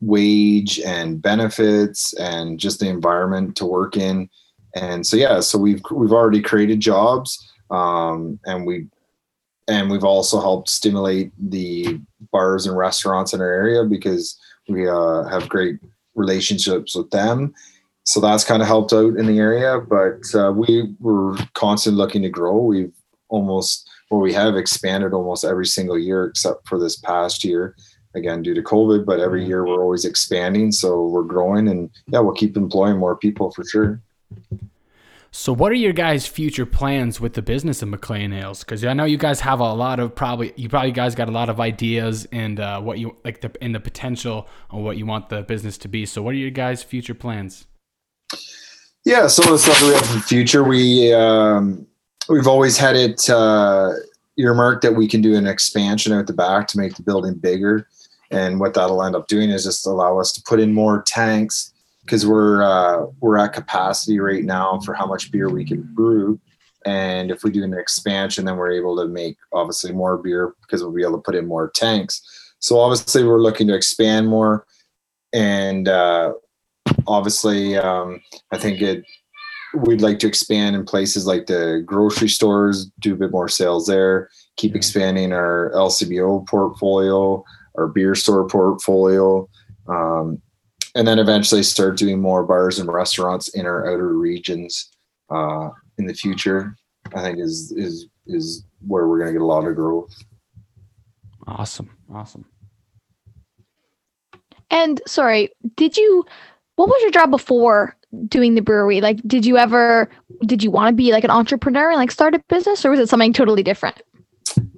wage 0.00 0.80
and 0.80 1.20
benefits 1.20 2.14
and 2.14 2.58
just 2.58 2.80
the 2.80 2.88
environment 2.88 3.56
to 3.56 3.66
work 3.66 3.96
in. 3.96 4.28
And 4.74 5.06
so 5.06 5.16
yeah, 5.16 5.40
so 5.40 5.58
we've 5.58 5.82
we've 5.90 6.12
already 6.12 6.40
created 6.40 6.80
jobs, 6.80 7.52
um, 7.70 8.38
and 8.44 8.66
we 8.66 8.86
and 9.68 9.90
we've 9.90 10.04
also 10.04 10.40
helped 10.40 10.68
stimulate 10.68 11.32
the 11.38 12.00
bars 12.32 12.66
and 12.66 12.76
restaurants 12.76 13.32
in 13.32 13.40
our 13.40 13.52
area 13.52 13.84
because 13.84 14.38
we 14.68 14.88
uh, 14.88 15.24
have 15.24 15.48
great 15.48 15.78
relationships 16.14 16.94
with 16.94 17.10
them. 17.10 17.54
So 18.10 18.18
that's 18.18 18.42
kind 18.42 18.60
of 18.60 18.66
helped 18.66 18.92
out 18.92 19.14
in 19.18 19.26
the 19.26 19.38
area. 19.38 19.78
But 19.78 20.34
uh, 20.34 20.50
we 20.50 20.96
were 20.98 21.36
constantly 21.54 22.02
looking 22.02 22.22
to 22.22 22.28
grow. 22.28 22.56
We've 22.56 22.92
almost, 23.28 23.88
well, 24.10 24.20
we 24.20 24.32
have 24.32 24.56
expanded 24.56 25.12
almost 25.12 25.44
every 25.44 25.66
single 25.66 25.96
year 25.96 26.24
except 26.24 26.68
for 26.68 26.80
this 26.80 26.96
past 26.96 27.44
year 27.44 27.76
again 28.16 28.42
due 28.42 28.52
to 28.54 28.62
COVID, 28.62 29.06
but 29.06 29.20
every 29.20 29.46
year 29.46 29.64
we're 29.64 29.80
always 29.80 30.04
expanding. 30.04 30.72
So 30.72 31.06
we're 31.06 31.22
growing 31.22 31.68
and 31.68 31.88
yeah, 32.08 32.18
we'll 32.18 32.34
keep 32.34 32.56
employing 32.56 32.98
more 32.98 33.14
people 33.14 33.52
for 33.52 33.64
sure. 33.64 34.02
So, 35.30 35.52
what 35.52 35.70
are 35.70 35.76
your 35.76 35.92
guys' 35.92 36.26
future 36.26 36.66
plans 36.66 37.20
with 37.20 37.34
the 37.34 37.42
business 37.42 37.82
of 37.82 37.88
McLean 37.88 38.32
Ales? 38.32 38.64
Because 38.64 38.84
I 38.84 38.92
know 38.94 39.04
you 39.04 39.18
guys 39.18 39.38
have 39.38 39.60
a 39.60 39.72
lot 39.72 40.00
of 40.00 40.16
probably 40.16 40.52
you 40.56 40.68
probably 40.68 40.90
guys 40.90 41.14
got 41.14 41.28
a 41.28 41.32
lot 41.32 41.48
of 41.48 41.60
ideas 41.60 42.26
and 42.32 42.58
uh, 42.58 42.80
what 42.80 42.98
you 42.98 43.16
like 43.24 43.40
the 43.40 43.52
and 43.62 43.72
the 43.72 43.78
potential 43.78 44.48
on 44.70 44.82
what 44.82 44.96
you 44.96 45.06
want 45.06 45.28
the 45.28 45.42
business 45.42 45.78
to 45.78 45.88
be. 45.88 46.04
So, 46.04 46.20
what 46.20 46.34
are 46.34 46.38
your 46.38 46.50
guys' 46.50 46.82
future 46.82 47.14
plans? 47.14 47.68
Yeah, 49.04 49.26
some 49.28 49.46
of 49.46 49.52
the 49.52 49.58
stuff 49.58 49.80
we 49.82 49.94
have 49.94 50.08
in 50.10 50.16
the 50.16 50.22
future, 50.22 50.62
we 50.62 51.12
um, 51.12 51.86
we've 52.28 52.46
always 52.46 52.76
had 52.76 52.96
it 52.96 53.28
uh, 53.30 53.92
earmarked 54.36 54.82
that 54.82 54.94
we 54.94 55.08
can 55.08 55.20
do 55.20 55.36
an 55.36 55.46
expansion 55.46 56.12
out 56.12 56.26
the 56.26 56.32
back 56.32 56.66
to 56.68 56.78
make 56.78 56.94
the 56.94 57.02
building 57.02 57.34
bigger. 57.34 57.86
And 58.30 58.60
what 58.60 58.74
that'll 58.74 59.02
end 59.02 59.16
up 59.16 59.26
doing 59.26 59.50
is 59.50 59.64
just 59.64 59.86
allow 59.86 60.18
us 60.18 60.32
to 60.32 60.42
put 60.42 60.60
in 60.60 60.72
more 60.72 61.02
tanks 61.02 61.72
because 62.04 62.26
we're 62.26 62.62
uh, 62.62 63.06
we're 63.20 63.38
at 63.38 63.52
capacity 63.52 64.20
right 64.20 64.44
now 64.44 64.80
for 64.80 64.94
how 64.94 65.06
much 65.06 65.30
beer 65.30 65.48
we 65.48 65.64
can 65.64 65.82
brew. 65.94 66.40
And 66.86 67.30
if 67.30 67.44
we 67.44 67.50
do 67.50 67.64
an 67.64 67.74
expansion, 67.74 68.44
then 68.44 68.56
we're 68.56 68.72
able 68.72 68.96
to 68.96 69.06
make 69.06 69.36
obviously 69.52 69.92
more 69.92 70.16
beer 70.16 70.54
because 70.62 70.82
we'll 70.82 70.92
be 70.92 71.02
able 71.02 71.18
to 71.18 71.22
put 71.22 71.34
in 71.34 71.46
more 71.46 71.70
tanks. 71.70 72.54
So 72.58 72.78
obviously 72.78 73.24
we're 73.24 73.40
looking 73.40 73.66
to 73.68 73.74
expand 73.74 74.28
more, 74.28 74.66
and 75.32 75.88
uh, 75.88 76.34
obviously 77.06 77.76
um, 77.76 78.20
I 78.52 78.58
think 78.58 78.80
it 78.80 79.04
we'd 79.74 80.00
like 80.00 80.18
to 80.18 80.26
expand 80.26 80.74
in 80.74 80.84
places 80.84 81.26
like 81.26 81.46
the 81.46 81.82
grocery 81.86 82.28
stores, 82.28 82.90
do 82.98 83.14
a 83.14 83.16
bit 83.16 83.30
more 83.30 83.48
sales 83.48 83.86
there, 83.86 84.28
keep 84.56 84.74
expanding 84.74 85.32
our 85.32 85.70
LCBO 85.74 86.46
portfolio 86.48 87.44
our 87.76 87.86
beer 87.86 88.14
store 88.14 88.46
portfolio, 88.46 89.48
um, 89.88 90.40
and 90.94 91.06
then 91.06 91.18
eventually 91.18 91.62
start 91.62 91.96
doing 91.96 92.20
more 92.20 92.44
bars 92.44 92.78
and 92.78 92.92
restaurants 92.92 93.48
in 93.48 93.66
our 93.66 93.86
outer 93.86 94.16
regions 94.16 94.90
uh, 95.30 95.70
in 95.98 96.06
the 96.06 96.14
future. 96.14 96.76
I 97.14 97.22
think 97.22 97.38
is 97.38 97.72
is 97.76 98.06
is 98.26 98.64
where 98.86 99.08
we're 99.08 99.18
going 99.18 99.28
to 99.28 99.32
get 99.32 99.42
a 99.42 99.46
lot 99.46 99.66
of 99.66 99.74
growth. 99.74 100.14
Awesome, 101.46 101.90
awesome. 102.12 102.44
And 104.70 105.00
sorry, 105.06 105.50
did 105.76 105.96
you? 105.96 106.24
What 106.80 106.88
was 106.88 107.02
your 107.02 107.10
job 107.10 107.30
before 107.30 107.94
doing 108.26 108.54
the 108.54 108.62
brewery? 108.62 109.02
Like, 109.02 109.20
did 109.26 109.44
you 109.44 109.58
ever? 109.58 110.08
Did 110.46 110.62
you 110.62 110.70
want 110.70 110.88
to 110.88 110.94
be 110.94 111.12
like 111.12 111.24
an 111.24 111.30
entrepreneur 111.30 111.90
and 111.90 111.98
like 111.98 112.10
start 112.10 112.34
a 112.34 112.38
business, 112.48 112.86
or 112.86 112.90
was 112.90 112.98
it 112.98 113.10
something 113.10 113.34
totally 113.34 113.62
different? 113.62 114.00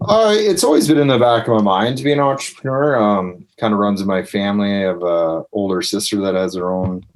Uh, 0.01 0.35
it's 0.37 0.65
always 0.65 0.89
been 0.89 0.99
in 0.99 1.07
the 1.07 1.19
back 1.21 1.47
of 1.47 1.55
my 1.55 1.63
mind 1.63 1.99
to 1.99 2.03
be 2.03 2.13
an 2.13 2.19
entrepreneur. 2.19 3.01
Um, 3.01 3.47
kind 3.57 3.73
of 3.73 3.79
runs 3.79 4.01
in 4.01 4.09
my 4.09 4.25
family. 4.25 4.75
I 4.75 4.81
have 4.81 5.01
a 5.05 5.45
older 5.53 5.81
sister 5.81 6.21
that 6.23 6.35
has 6.35 6.57
her 6.57 6.73
own 6.73 7.07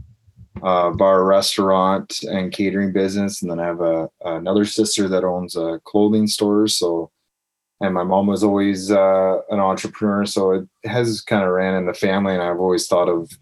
uh, 0.62 0.90
bar, 0.90 1.25
restaurant, 1.25 2.23
and 2.23 2.52
catering 2.52 2.93
business, 2.93 3.43
and 3.43 3.50
then 3.50 3.59
I 3.59 3.66
have 3.66 3.81
a 3.81 4.09
another 4.25 4.64
sister 4.64 5.09
that 5.09 5.25
owns 5.25 5.57
a 5.57 5.81
clothing 5.83 6.28
store. 6.28 6.69
So, 6.69 7.11
and 7.81 7.93
my 7.93 8.05
mom 8.05 8.28
was 8.28 8.45
always 8.45 8.93
uh, 8.93 9.38
an 9.50 9.59
entrepreneur, 9.59 10.26
so 10.26 10.52
it 10.52 10.69
has 10.88 11.23
kind 11.23 11.43
of 11.43 11.50
ran 11.50 11.75
in 11.75 11.87
the 11.87 11.93
family, 11.93 12.35
and 12.35 12.43
I've 12.43 12.61
always 12.61 12.87
thought 12.87 13.09
of 13.09 13.33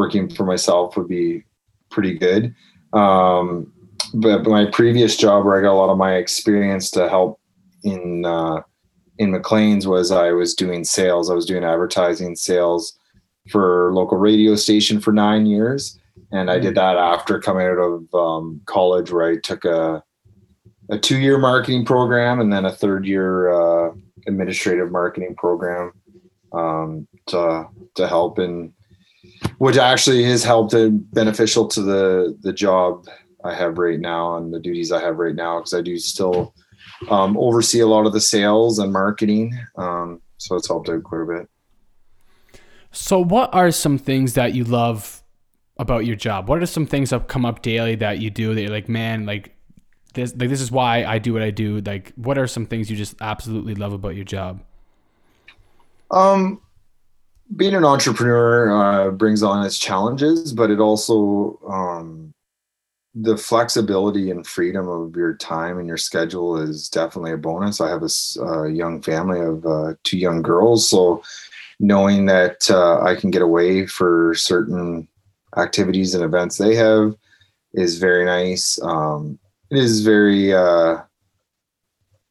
working 0.00 0.30
for 0.34 0.44
myself 0.44 0.96
would 0.96 1.08
be 1.08 1.44
pretty 1.90 2.16
good. 2.16 2.54
Um, 2.94 3.70
but 4.14 4.44
my 4.44 4.64
previous 4.64 5.14
job, 5.14 5.44
where 5.44 5.58
I 5.58 5.62
got 5.62 5.74
a 5.74 5.80
lot 5.82 5.92
of 5.92 5.98
my 5.98 6.14
experience 6.14 6.90
to 6.92 7.08
help 7.08 7.38
in 7.84 8.24
uh, 8.24 8.62
in 9.18 9.30
McLean's 9.30 9.86
was 9.86 10.10
I 10.10 10.32
was 10.32 10.54
doing 10.54 10.84
sales. 10.84 11.30
I 11.30 11.34
was 11.34 11.44
doing 11.44 11.64
advertising 11.64 12.34
sales 12.34 12.98
for 13.50 13.92
local 13.92 14.16
radio 14.16 14.54
station 14.56 15.00
for 15.00 15.12
nine 15.12 15.44
years, 15.44 15.98
and 16.32 16.50
I 16.50 16.58
did 16.58 16.74
that 16.76 16.96
after 16.96 17.38
coming 17.38 17.66
out 17.66 17.78
of 17.78 18.14
um, 18.14 18.62
college, 18.64 19.12
where 19.12 19.28
I 19.30 19.36
took 19.36 19.64
a 19.66 20.02
a 20.88 20.98
two 20.98 21.18
year 21.18 21.38
marketing 21.38 21.84
program 21.84 22.40
and 22.40 22.50
then 22.50 22.64
a 22.64 22.72
third 22.72 23.06
year 23.06 23.52
uh, 23.52 23.92
administrative 24.26 24.90
marketing 24.90 25.34
program 25.36 25.92
um, 26.52 27.06
to 27.26 27.68
to 27.96 28.08
help 28.08 28.38
and 28.38 28.72
which 29.60 29.76
actually 29.76 30.24
has 30.24 30.42
helped 30.42 30.72
and 30.72 31.12
beneficial 31.12 31.68
to 31.68 31.82
the 31.82 32.34
the 32.40 32.52
job 32.52 33.06
I 33.44 33.54
have 33.54 33.76
right 33.76 34.00
now 34.00 34.38
and 34.38 34.54
the 34.54 34.58
duties 34.58 34.90
I 34.90 35.02
have 35.02 35.18
right 35.18 35.34
now 35.34 35.58
because 35.58 35.74
I 35.74 35.82
do 35.82 35.98
still 35.98 36.54
um, 37.10 37.36
oversee 37.36 37.80
a 37.80 37.86
lot 37.86 38.06
of 38.06 38.14
the 38.14 38.22
sales 38.22 38.78
and 38.78 38.90
marketing. 38.90 39.52
Um, 39.76 40.22
so 40.38 40.56
it's 40.56 40.66
helped 40.66 40.88
out 40.88 41.02
quite 41.02 41.20
a 41.20 41.26
bit. 41.26 41.50
So, 42.92 43.22
what 43.22 43.52
are 43.52 43.70
some 43.70 43.98
things 43.98 44.32
that 44.32 44.54
you 44.54 44.64
love 44.64 45.22
about 45.76 46.06
your 46.06 46.16
job? 46.16 46.48
What 46.48 46.62
are 46.62 46.66
some 46.66 46.86
things 46.86 47.10
that 47.10 47.28
come 47.28 47.44
up 47.44 47.60
daily 47.60 47.96
that 47.96 48.18
you 48.18 48.30
do 48.30 48.54
that 48.54 48.62
you're 48.62 48.70
like, 48.70 48.88
man, 48.88 49.26
like 49.26 49.54
this, 50.14 50.34
like 50.34 50.48
this 50.48 50.62
is 50.62 50.70
why 50.70 51.04
I 51.04 51.18
do 51.18 51.34
what 51.34 51.42
I 51.42 51.50
do. 51.50 51.80
Like, 51.80 52.14
what 52.16 52.38
are 52.38 52.46
some 52.46 52.64
things 52.64 52.90
you 52.90 52.96
just 52.96 53.14
absolutely 53.20 53.74
love 53.74 53.92
about 53.92 54.16
your 54.16 54.24
job? 54.24 54.62
Um, 56.10 56.62
being 57.56 57.74
an 57.74 57.84
entrepreneur 57.84 58.70
uh, 58.70 59.10
brings 59.10 59.42
on 59.42 59.64
its 59.64 59.78
challenges, 59.78 60.52
but 60.52 60.70
it 60.70 60.80
also 60.80 61.58
um, 61.68 62.32
the 63.14 63.36
flexibility 63.36 64.30
and 64.30 64.46
freedom 64.46 64.88
of 64.88 65.16
your 65.16 65.34
time 65.34 65.78
and 65.78 65.88
your 65.88 65.96
schedule 65.96 66.56
is 66.56 66.88
definitely 66.88 67.32
a 67.32 67.36
bonus. 67.36 67.80
I 67.80 67.88
have 67.88 68.02
a 68.02 68.10
uh, 68.40 68.64
young 68.64 69.02
family 69.02 69.40
of 69.40 69.66
uh, 69.66 69.94
two 70.04 70.18
young 70.18 70.42
girls, 70.42 70.88
so 70.88 71.22
knowing 71.80 72.26
that 72.26 72.70
uh, 72.70 73.02
I 73.02 73.16
can 73.16 73.30
get 73.30 73.42
away 73.42 73.86
for 73.86 74.34
certain 74.34 75.08
activities 75.56 76.14
and 76.14 76.22
events 76.22 76.58
they 76.58 76.76
have 76.76 77.16
is 77.72 77.98
very 77.98 78.24
nice. 78.24 78.80
Um, 78.82 79.38
it 79.70 79.78
is 79.78 80.02
very 80.02 80.52
uh, 80.52 80.98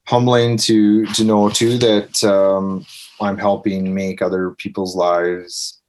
humbling 0.09 0.57
to 0.57 1.05
to 1.05 1.23
know 1.23 1.49
too 1.49 1.77
that 1.77 2.23
um, 2.23 2.83
I'm 3.21 3.37
helping 3.37 3.93
make 3.93 4.23
other 4.23 4.51
people's 4.51 4.95
lives 4.95 5.79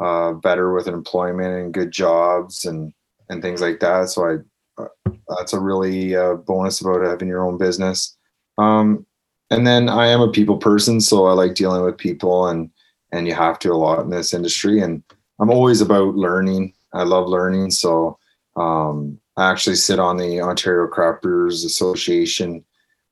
uh, 0.00 0.32
better 0.32 0.74
with 0.74 0.88
employment 0.88 1.54
and 1.60 1.72
good 1.72 1.92
jobs 1.92 2.64
and 2.64 2.92
and 3.28 3.40
things 3.40 3.60
like 3.60 3.78
that. 3.78 4.08
So 4.08 4.26
I 4.26 4.82
uh, 4.82 5.12
that's 5.38 5.52
a 5.52 5.60
really 5.60 6.16
uh, 6.16 6.34
bonus 6.34 6.80
about 6.80 7.06
having 7.06 7.28
your 7.28 7.46
own 7.46 7.56
business. 7.56 8.16
Um, 8.58 9.06
and 9.50 9.64
then 9.64 9.88
I 9.88 10.08
am 10.08 10.22
a 10.22 10.32
people 10.32 10.56
person, 10.56 11.00
so 11.00 11.26
I 11.26 11.32
like 11.32 11.54
dealing 11.54 11.84
with 11.84 11.96
people, 11.96 12.48
and 12.48 12.68
and 13.12 13.28
you 13.28 13.34
have 13.34 13.60
to 13.60 13.72
a 13.72 13.74
lot 13.74 14.00
in 14.00 14.10
this 14.10 14.34
industry. 14.34 14.80
And 14.80 15.04
I'm 15.38 15.50
always 15.50 15.80
about 15.80 16.16
learning. 16.16 16.74
I 16.94 17.04
love 17.04 17.28
learning, 17.28 17.70
so 17.70 18.18
um, 18.56 19.20
I 19.36 19.48
actually 19.48 19.76
sit 19.76 20.00
on 20.00 20.16
the 20.16 20.40
Ontario 20.40 20.88
Craft 20.88 21.22
Brewers 21.22 21.64
Association 21.64 22.64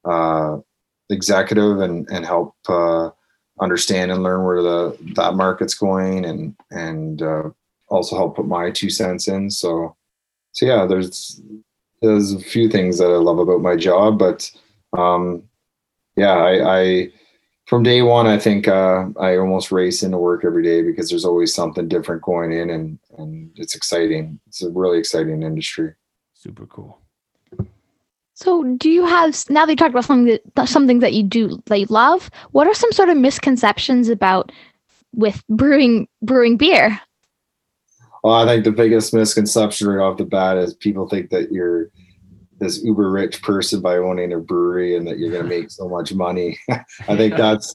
uh, 0.05 0.59
executive 1.11 1.81
and 1.81 2.09
and 2.11 2.25
help 2.25 2.55
uh, 2.69 3.11
understand 3.61 4.11
and 4.11 4.23
learn 4.23 4.45
where 4.45 4.63
the 4.63 4.97
that 5.15 5.35
market's 5.35 5.75
going 5.75 6.25
and 6.25 6.55
and 6.71 7.23
uh, 7.23 7.51
also 7.89 8.17
help 8.17 8.37
put 8.37 8.47
my 8.47 8.71
two 8.71 8.91
cents 8.91 9.29
in. 9.29 9.51
So 9.51 9.97
so 10.53 10.67
yeah, 10.67 10.87
there's 10.87 11.41
there's 12.03 12.33
a 12.33 12.41
few 12.41 12.69
things 12.69 12.99
that 12.99 13.07
I 13.07 13.17
love 13.17 13.39
about 13.39 13.61
my 13.61 13.77
job, 13.77 14.19
but 14.19 14.51
um, 14.97 15.45
yeah, 16.17 16.33
I, 16.33 16.81
I 16.81 17.13
from 17.67 17.83
day 17.85 18.03
one, 18.03 18.27
I 18.27 18.37
think 18.37 18.67
uh, 18.67 19.07
I 19.21 19.37
almost 19.37 19.71
race 19.71 20.03
into 20.03 20.19
work 20.19 20.45
every 20.45 20.65
day 20.65 20.83
because 20.83 21.09
there's 21.09 21.25
always 21.25 21.55
something 21.55 21.87
different 21.89 22.23
going 22.23 22.53
in, 22.53 22.71
and 22.71 22.99
and 23.19 23.51
it's 23.57 23.77
exciting. 23.77 24.41
It's 24.47 24.63
a 24.63 24.71
really 24.71 24.99
exciting 24.99 25.43
industry. 25.43 25.95
Super 26.35 26.67
cool. 26.67 27.01
So, 28.41 28.65
do 28.65 28.89
you 28.89 29.05
have 29.05 29.45
now 29.51 29.67
that 29.67 29.73
you 29.73 29.77
talked 29.77 29.91
about 29.91 30.07
something 30.07 30.39
that 30.55 30.67
something 30.67 31.01
that 31.01 31.13
you 31.13 31.23
do 31.23 31.63
that 31.67 31.79
you 31.79 31.85
love? 31.91 32.31
What 32.53 32.67
are 32.67 32.73
some 32.73 32.91
sort 32.91 33.11
of 33.11 33.19
misconceptions 33.19 34.09
about 34.09 34.51
with 35.13 35.45
brewing 35.51 36.09
brewing 36.23 36.57
beer? 36.57 36.99
Well, 38.25 38.33
I 38.33 38.47
think 38.47 38.65
the 38.65 38.73
biggest 38.73 39.13
misconception 39.13 39.89
right 39.89 40.03
off 40.03 40.17
the 40.17 40.25
bat 40.25 40.57
is 40.57 40.73
people 40.73 41.07
think 41.07 41.29
that 41.29 41.53
you're 41.53 41.91
this 42.61 42.83
uber 42.83 43.11
rich 43.11 43.43
person 43.43 43.83
by 43.83 43.99
owning 43.99 44.33
a 44.33 44.39
brewery 44.39 44.97
and 44.97 45.07
that 45.07 45.19
you're 45.19 45.31
going 45.31 45.43
to 45.43 45.49
make 45.49 45.71
so 45.71 45.87
much 45.87 46.15
money. 46.15 46.59
I 47.09 47.19
think 47.19 47.37
that's 47.37 47.75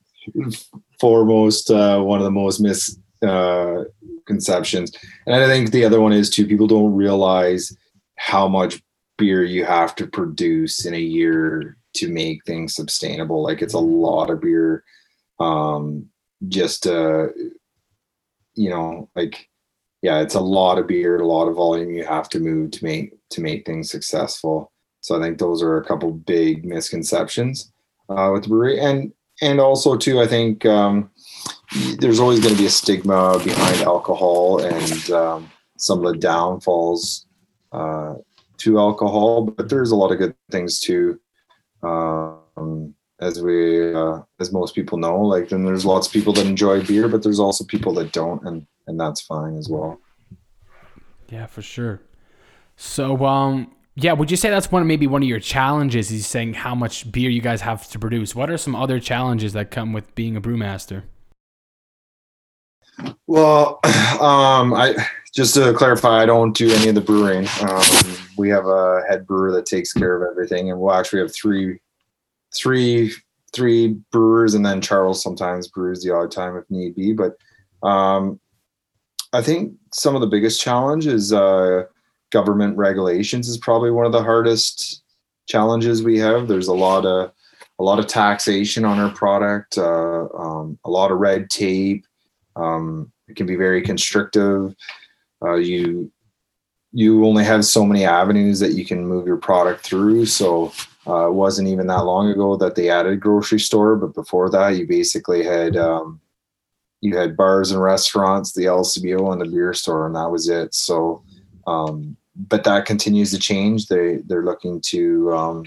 foremost 1.00 1.70
uh, 1.70 2.02
one 2.02 2.20
of 2.20 2.26
the 2.26 2.32
most 2.32 2.60
misconceptions. 2.60 4.96
Uh, 4.96 5.00
and 5.28 5.44
I 5.44 5.48
think 5.48 5.70
the 5.70 5.86
other 5.86 6.02
one 6.02 6.14
is 6.14 6.32
too 6.32 6.48
people 6.48 6.66
don't 6.66 6.96
realize 6.96 7.72
how 8.18 8.48
much 8.48 8.82
beer 9.18 9.44
you 9.44 9.66
have 9.66 9.96
to 9.96 10.08
produce 10.08 10.86
in 10.86 10.94
a 10.94 11.00
year 11.00 11.78
to 11.96 12.10
make 12.10 12.44
things 12.46 12.76
sustainable. 12.76 13.42
Like 13.42 13.62
it's 13.62 13.74
a 13.74 13.80
lot 13.80 14.30
of 14.30 14.42
beer. 14.42 14.84
Um, 15.40 16.08
just 16.48 16.88
uh, 16.88 17.28
you 18.56 18.70
know, 18.70 19.10
like 19.16 19.50
yeah, 20.02 20.20
it's 20.20 20.36
a 20.36 20.40
lot 20.40 20.78
of 20.78 20.88
beer, 20.88 21.18
a 21.18 21.28
lot 21.28 21.48
of 21.48 21.56
volume 21.56 21.90
you 21.90 22.06
have 22.06 22.30
to 22.30 22.40
move 22.40 22.72
to 22.72 22.84
make 22.84 23.14
to 23.32 23.42
make 23.42 23.66
things 23.66 23.90
successful. 23.90 24.72
So 25.02 25.18
I 25.18 25.22
think 25.22 25.38
those 25.38 25.62
are 25.62 25.78
a 25.78 25.86
couple 25.86 26.12
big 26.12 26.66
misconceptions 26.66 27.72
uh, 28.10 28.30
with 28.34 28.44
the 28.44 28.50
brewery, 28.50 28.80
and 28.80 29.14
and 29.42 29.60
also 29.60 29.98
too, 29.98 30.22
I 30.22 30.28
think 30.28 30.66
um, 30.66 31.10
there's 32.00 32.20
always 32.20 32.40
going 32.40 32.54
to 32.56 32.60
be 32.60 32.68
a 32.68 32.72
stigma 32.72 33.40
behind 33.44 33.82
alcohol 33.82 34.62
and 34.62 35.12
um, 35.12 35.52
some 35.78 36.06
of 36.06 36.14
the 36.14 36.20
downfalls 36.20 37.26
uh, 37.72 38.16
to 38.58 38.80
alcohol, 38.80 39.46
but 39.46 39.70
there's 39.70 39.92
a 39.92 39.96
lot 39.96 40.12
of 40.12 40.18
good 40.18 40.36
things 40.52 40.80
too. 40.80 41.20
Um, 41.84 42.96
as 43.20 43.42
we, 43.42 43.94
uh, 43.94 44.22
as 44.40 44.52
most 44.52 44.76
people 44.76 44.98
know, 44.98 45.22
like 45.22 45.50
then 45.50 45.64
there's 45.64 45.86
lots 45.86 46.08
of 46.08 46.14
people 46.14 46.34
that 46.34 46.46
enjoy 46.46 46.84
beer, 46.84 47.08
but 47.08 47.24
there's 47.24 47.40
also 47.40 47.64
people 47.64 47.94
that 47.94 48.12
don't, 48.12 48.44
and 48.46 48.66
and 48.88 49.00
that's 49.00 49.22
fine 49.22 49.58
as 49.58 49.70
well. 49.70 50.00
Yeah, 51.30 51.46
for 51.48 51.62
sure. 51.62 52.02
So, 52.78 53.26
um, 53.26 53.72
yeah, 53.96 54.14
would 54.14 54.30
you 54.30 54.38
say 54.38 54.50
that's 54.50 54.72
one 54.72 54.86
maybe 54.86 55.08
one 55.08 55.24
of 55.24 55.30
your 55.30 55.40
challenges? 55.40 56.12
Is 56.12 56.28
saying 56.28 56.56
how 56.56 56.76
much 56.76 57.12
beer 57.12 57.30
you 57.30 57.42
guys 57.42 57.62
have 57.62 57.88
to 57.90 58.00
produce. 58.00 58.36
What 58.36 58.50
are 58.50 58.58
some 58.58 58.76
other 58.76 59.00
challenges 59.00 59.54
that 59.54 59.72
come 59.72 59.94
with 59.94 60.14
being 60.16 60.36
a 60.36 60.42
brewmaster? 60.42 61.04
Well, 63.28 63.80
um, 64.20 64.74
I 64.74 64.96
just 65.36 65.54
to 65.56 65.74
clarify, 65.74 66.22
I 66.22 66.26
don't 66.26 66.56
do 66.56 66.72
any 66.72 66.88
of 66.88 66.96
the 66.96 67.02
brewing. 67.02 67.46
Um, 67.62 67.84
we 68.38 68.50
have 68.50 68.66
a 68.66 69.02
head 69.08 69.28
brewer 69.28 69.52
that 69.52 69.66
takes 69.66 69.92
care 69.92 70.16
of 70.16 70.32
everything, 70.32 70.72
and 70.72 70.80
we'll 70.80 70.94
actually 70.94 71.20
have 71.20 71.36
three, 71.36 71.78
three, 72.56 73.12
three 73.54 73.98
brewers, 74.12 74.54
and 74.54 74.66
then 74.66 74.80
Charles 74.80 75.22
sometimes 75.22 75.68
brews 75.68 76.02
the 76.02 76.16
odd 76.16 76.32
time 76.32 76.56
if 76.56 76.64
need 76.70 76.96
be. 76.96 77.12
But 77.12 77.36
um, 77.86 78.40
I 79.34 79.42
think 79.42 79.74
some 79.94 80.16
of 80.16 80.22
the 80.22 80.28
biggest 80.28 80.62
challenge 80.62 81.06
is 81.06 81.34
uh, 81.34 81.84
government 82.32 82.78
regulations 82.78 83.50
is 83.50 83.58
probably 83.58 83.92
one 83.92 84.06
of 84.06 84.14
the 84.14 84.24
hardest 84.24 85.04
challenges 85.48 86.02
we 86.02 86.18
have. 86.18 86.48
There's 86.48 86.70
a 86.70 86.74
lot 86.74 87.06
of 87.06 87.32
a 87.78 87.84
lot 87.84 88.00
of 88.00 88.08
taxation 88.08 88.86
on 88.86 89.00
our 89.00 89.14
product, 89.14 89.78
uh, 89.78 90.30
um, 90.34 90.80
a 90.86 90.90
lot 90.90 91.12
of 91.12 91.18
red 91.18 91.50
tape. 91.50 92.06
Um, 92.56 93.12
it 93.28 93.36
can 93.36 93.46
be 93.46 93.58
very 93.58 93.82
constrictive. 93.82 94.74
Uh, 95.46 95.56
you 95.56 96.12
you 96.92 97.26
only 97.26 97.44
have 97.44 97.66
so 97.66 97.86
many 97.86 98.06
avenues 98.06 98.60
that 98.62 98.72
you 98.72 98.86
can 98.86 99.06
move 99.06 99.28
your 99.28 99.36
product 99.36 99.86
through. 99.86 100.26
So 100.26 100.72
uh, 101.06 101.28
it 101.28 101.34
wasn't 101.34 101.68
even 101.68 101.88
that 101.88 102.06
long 102.06 102.30
ago 102.32 102.56
that 102.56 102.76
they 102.76 102.90
added 102.90 103.20
grocery 103.20 103.60
store, 103.60 103.98
but 103.98 104.14
before 104.14 104.50
that, 104.52 104.78
you 104.78 104.88
basically 104.88 105.44
had 105.44 105.76
um, 105.76 106.22
you 107.02 107.18
had 107.18 107.36
bars 107.36 107.72
and 107.72 107.82
restaurants, 107.82 108.54
the 108.54 108.64
LCBO, 108.64 109.32
and 109.32 109.42
the 109.42 109.46
beer 109.46 109.74
store, 109.74 110.08
and 110.08 110.16
that 110.16 110.32
was 110.32 110.48
it. 110.48 110.74
So, 110.74 111.22
um, 111.68 112.16
but 112.36 112.64
that 112.64 112.86
continues 112.86 113.32
to 113.32 113.40
change. 113.40 113.88
They 113.88 114.20
they're 114.26 114.46
looking 114.46 114.82
to 114.86 115.34
um, 115.34 115.66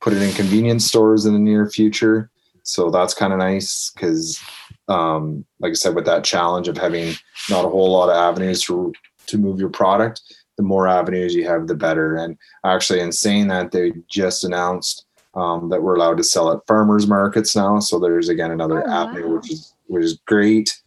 put 0.00 0.14
it 0.14 0.22
in 0.22 0.32
convenience 0.32 0.86
stores 0.86 1.26
in 1.26 1.34
the 1.34 1.38
near 1.38 1.68
future. 1.68 2.30
So 2.64 2.90
that's 2.90 3.14
kind 3.14 3.32
of 3.32 3.40
nice 3.40 3.90
because, 3.90 4.40
um, 4.88 5.44
like 5.60 5.70
I 5.70 5.74
said, 5.74 5.94
with 5.94 6.06
that 6.06 6.24
challenge 6.24 6.68
of 6.68 6.76
having 6.76 7.14
not 7.50 7.64
a 7.64 7.68
whole 7.68 7.92
lot 7.92 8.08
of 8.08 8.16
avenues 8.16 8.62
to 8.62 8.92
to 9.26 9.38
move 9.38 9.58
your 9.58 9.70
product, 9.70 10.20
the 10.56 10.62
more 10.62 10.86
avenues 10.86 11.34
you 11.34 11.46
have, 11.46 11.66
the 11.66 11.74
better. 11.74 12.16
And 12.16 12.36
actually, 12.64 13.00
in 13.00 13.12
saying 13.12 13.48
that, 13.48 13.72
they 13.72 13.92
just 14.08 14.44
announced 14.44 15.06
um, 15.34 15.70
that 15.70 15.82
we're 15.82 15.96
allowed 15.96 16.18
to 16.18 16.24
sell 16.24 16.52
at 16.52 16.66
farmers 16.66 17.06
markets 17.06 17.56
now. 17.56 17.78
So 17.80 17.98
there's 17.98 18.28
again 18.28 18.50
another 18.50 18.86
oh, 18.86 18.90
avenue, 18.90 19.28
wow. 19.28 19.36
which 19.36 19.50
is 19.50 19.74
which 19.86 20.04
is 20.04 20.20
great. 20.26 20.78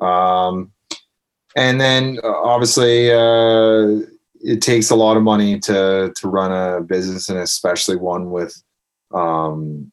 Um, 0.00 0.72
and 1.56 1.80
then 1.80 2.18
uh, 2.22 2.28
obviously, 2.28 3.12
uh, 3.12 4.04
it 4.40 4.60
takes 4.60 4.90
a 4.90 4.96
lot 4.96 5.16
of 5.16 5.22
money 5.22 5.58
to 5.60 6.12
to 6.14 6.28
run 6.28 6.52
a 6.52 6.82
business, 6.82 7.28
and 7.28 7.38
especially 7.38 7.96
one 7.96 8.30
with 8.30 8.62
um, 9.12 9.90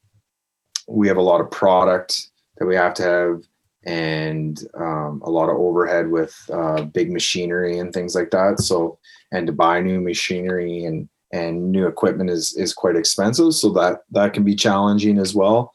we 0.88 1.08
have 1.08 1.18
a 1.18 1.22
lot 1.22 1.42
of 1.42 1.52
product 1.52 2.30
that 2.58 2.66
we 2.66 2.76
have 2.76 2.94
to 2.96 3.04
have, 3.04 3.44
and 3.86 4.64
um, 4.76 5.22
a 5.26 5.30
lot 5.30 5.50
of 5.50 5.58
overhead 5.58 6.10
with 6.10 6.36
uh, 6.54 6.84
big 6.84 7.12
machinery 7.12 7.80
and 7.80 7.94
things 7.94 8.16
like 8.16 8.32
that. 8.32 8.60
So, 8.60 9.00
and 9.32 9.48
to 9.48 9.54
buy 9.54 9.82
new 9.82 10.00
machinery 10.00 10.86
and 10.86 11.10
and 11.34 11.72
new 11.72 11.88
equipment 11.88 12.30
is 12.30 12.54
is 12.58 12.74
quite 12.74 12.96
expensive, 12.96 13.54
so 13.54 13.72
that 13.74 14.02
that 14.12 14.34
can 14.34 14.44
be 14.44 14.56
challenging 14.56 15.18
as 15.18 15.34
well. 15.34 15.74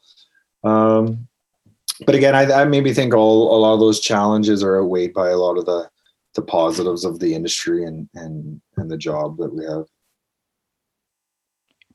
Um, 0.63 1.27
but 2.05 2.15
again, 2.15 2.35
I, 2.35 2.61
I 2.61 2.65
maybe 2.65 2.93
think 2.93 3.13
all 3.13 3.55
a 3.55 3.59
lot 3.59 3.73
of 3.73 3.79
those 3.79 3.99
challenges 3.99 4.63
are 4.63 4.81
outweighed 4.81 5.13
by 5.13 5.29
a 5.29 5.37
lot 5.37 5.57
of 5.57 5.65
the 5.65 5.89
the 6.35 6.41
positives 6.43 7.03
of 7.03 7.19
the 7.19 7.33
industry 7.33 7.83
and 7.83 8.07
and 8.13 8.61
and 8.77 8.89
the 8.89 8.97
job 8.97 9.37
that 9.37 9.53
we 9.53 9.65
have. 9.65 9.85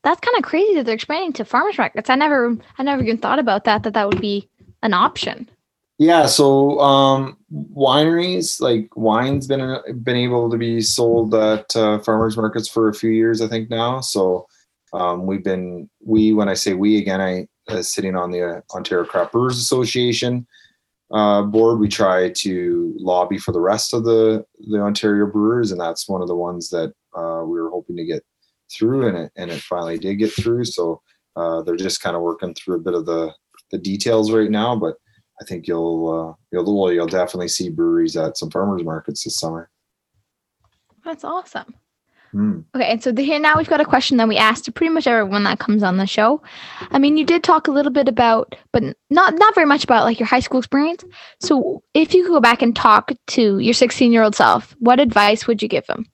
That's 0.03 0.19
kind 0.19 0.37
of 0.37 0.43
crazy 0.43 0.75
that 0.75 0.85
they're 0.85 0.95
expanding 0.95 1.31
to 1.33 1.45
farmers 1.45 1.77
markets. 1.77 2.09
I 2.09 2.15
never, 2.15 2.57
I 2.77 2.83
never 2.83 3.01
even 3.01 3.17
thought 3.17 3.39
about 3.39 3.63
that. 3.63 3.83
That 3.83 3.93
that 3.93 4.09
would 4.09 4.19
be 4.19 4.49
an 4.81 4.93
option. 4.93 5.49
Yeah, 5.99 6.25
so 6.25 6.79
um, 6.79 7.37
wineries 7.53 8.59
like 8.59 8.89
wine's 8.95 9.47
been 9.47 9.77
been 10.03 10.15
able 10.15 10.49
to 10.49 10.57
be 10.57 10.81
sold 10.81 11.35
at 11.35 11.75
uh, 11.75 11.99
farmers 11.99 12.35
markets 12.35 12.67
for 12.67 12.89
a 12.89 12.93
few 12.93 13.11
years, 13.11 13.41
I 13.41 13.47
think 13.47 13.69
now. 13.69 14.01
So 14.01 14.47
um, 14.91 15.25
we've 15.27 15.43
been 15.43 15.89
we 16.03 16.33
when 16.33 16.49
I 16.49 16.55
say 16.55 16.73
we 16.73 16.97
again, 16.97 17.21
I 17.21 17.47
uh, 17.69 17.81
sitting 17.83 18.15
on 18.15 18.31
the 18.31 18.41
uh, 18.57 18.61
Ontario 18.75 19.05
Craft 19.05 19.33
Brewers 19.33 19.59
Association 19.59 20.47
uh, 21.11 21.43
board. 21.43 21.79
We 21.79 21.89
try 21.89 22.29
to 22.31 22.93
lobby 22.97 23.37
for 23.37 23.51
the 23.51 23.61
rest 23.61 23.93
of 23.93 24.03
the 24.03 24.45
the 24.71 24.79
Ontario 24.79 25.27
brewers, 25.27 25.71
and 25.71 25.79
that's 25.79 26.09
one 26.09 26.21
of 26.21 26.27
the 26.27 26.35
ones 26.35 26.69
that 26.69 26.93
uh, 27.15 27.43
we 27.45 27.61
were 27.61 27.69
hoping 27.69 27.97
to 27.97 28.05
get 28.05 28.23
through, 28.71 29.07
and 29.07 29.17
it 29.17 29.31
and 29.37 29.51
it 29.51 29.61
finally 29.61 29.99
did 29.99 30.15
get 30.15 30.33
through. 30.33 30.65
So 30.65 31.01
uh, 31.35 31.61
they're 31.63 31.75
just 31.75 32.01
kind 32.01 32.15
of 32.15 32.23
working 32.23 32.55
through 32.55 32.77
a 32.77 32.81
bit 32.83 32.95
of 32.95 33.05
the 33.05 33.31
the 33.71 33.77
details 33.77 34.31
right 34.31 34.49
now, 34.51 34.75
but 34.75 34.95
I 35.43 35.45
think 35.45 35.67
you'll 35.67 36.09
uh, 36.09 36.33
you'll 36.51 36.93
you'll 36.93 37.05
definitely 37.07 37.49
see 37.49 37.69
breweries 37.69 38.15
at 38.15 38.37
some 38.37 38.49
farmers 38.49 38.83
markets 38.83 39.25
this 39.25 39.35
summer. 39.35 39.69
That's 41.03 41.25
awesome. 41.25 41.75
Mm. 42.33 42.63
Okay, 42.73 42.85
and 42.85 43.03
so 43.03 43.11
the, 43.11 43.23
here 43.23 43.39
now 43.39 43.57
we've 43.57 43.69
got 43.69 43.81
a 43.81 43.85
question 43.85 44.17
that 44.17 44.27
we 44.27 44.37
asked 44.37 44.65
to 44.65 44.71
pretty 44.71 44.91
much 44.91 45.05
everyone 45.05 45.43
that 45.43 45.59
comes 45.59 45.83
on 45.83 45.97
the 45.97 46.07
show. 46.07 46.41
I 46.91 46.97
mean, 46.97 47.17
you 47.17 47.25
did 47.25 47.43
talk 47.43 47.67
a 47.67 47.71
little 47.71 47.91
bit 47.91 48.07
about, 48.07 48.55
but 48.71 48.83
not 49.09 49.35
not 49.35 49.53
very 49.53 49.67
much 49.67 49.83
about 49.83 50.05
like 50.05 50.17
your 50.17 50.27
high 50.27 50.39
school 50.39 50.59
experience. 50.59 51.03
So 51.41 51.83
if 51.93 52.13
you 52.13 52.23
could 52.23 52.31
go 52.31 52.39
back 52.39 52.61
and 52.61 52.73
talk 52.73 53.11
to 53.27 53.59
your 53.59 53.73
16 53.73 54.13
year 54.13 54.23
old 54.23 54.35
self, 54.35 54.77
what 54.79 55.01
advice 55.01 55.45
would 55.45 55.61
you 55.61 55.67
give 55.67 55.85
him? 55.87 56.05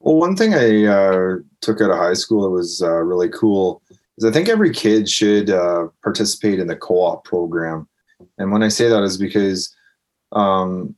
Well, 0.00 0.16
one 0.16 0.34
thing 0.34 0.54
I 0.54 0.86
uh, 0.86 1.36
took 1.60 1.80
out 1.80 1.90
of 1.90 1.98
high 1.98 2.14
school 2.14 2.42
that 2.42 2.50
was 2.50 2.82
uh, 2.82 2.90
really 2.90 3.28
cool 3.28 3.80
is 4.20 4.26
I 4.26 4.32
think 4.32 4.48
every 4.48 4.72
kid 4.72 5.08
should 5.08 5.50
uh, 5.50 5.88
participate 6.02 6.58
in 6.58 6.66
the 6.66 6.76
co-op 6.76 7.24
program. 7.24 7.88
And 8.38 8.52
when 8.52 8.62
I 8.62 8.68
say 8.68 8.88
that 8.88 9.02
is 9.02 9.16
because 9.16 9.74
um, 10.32 10.94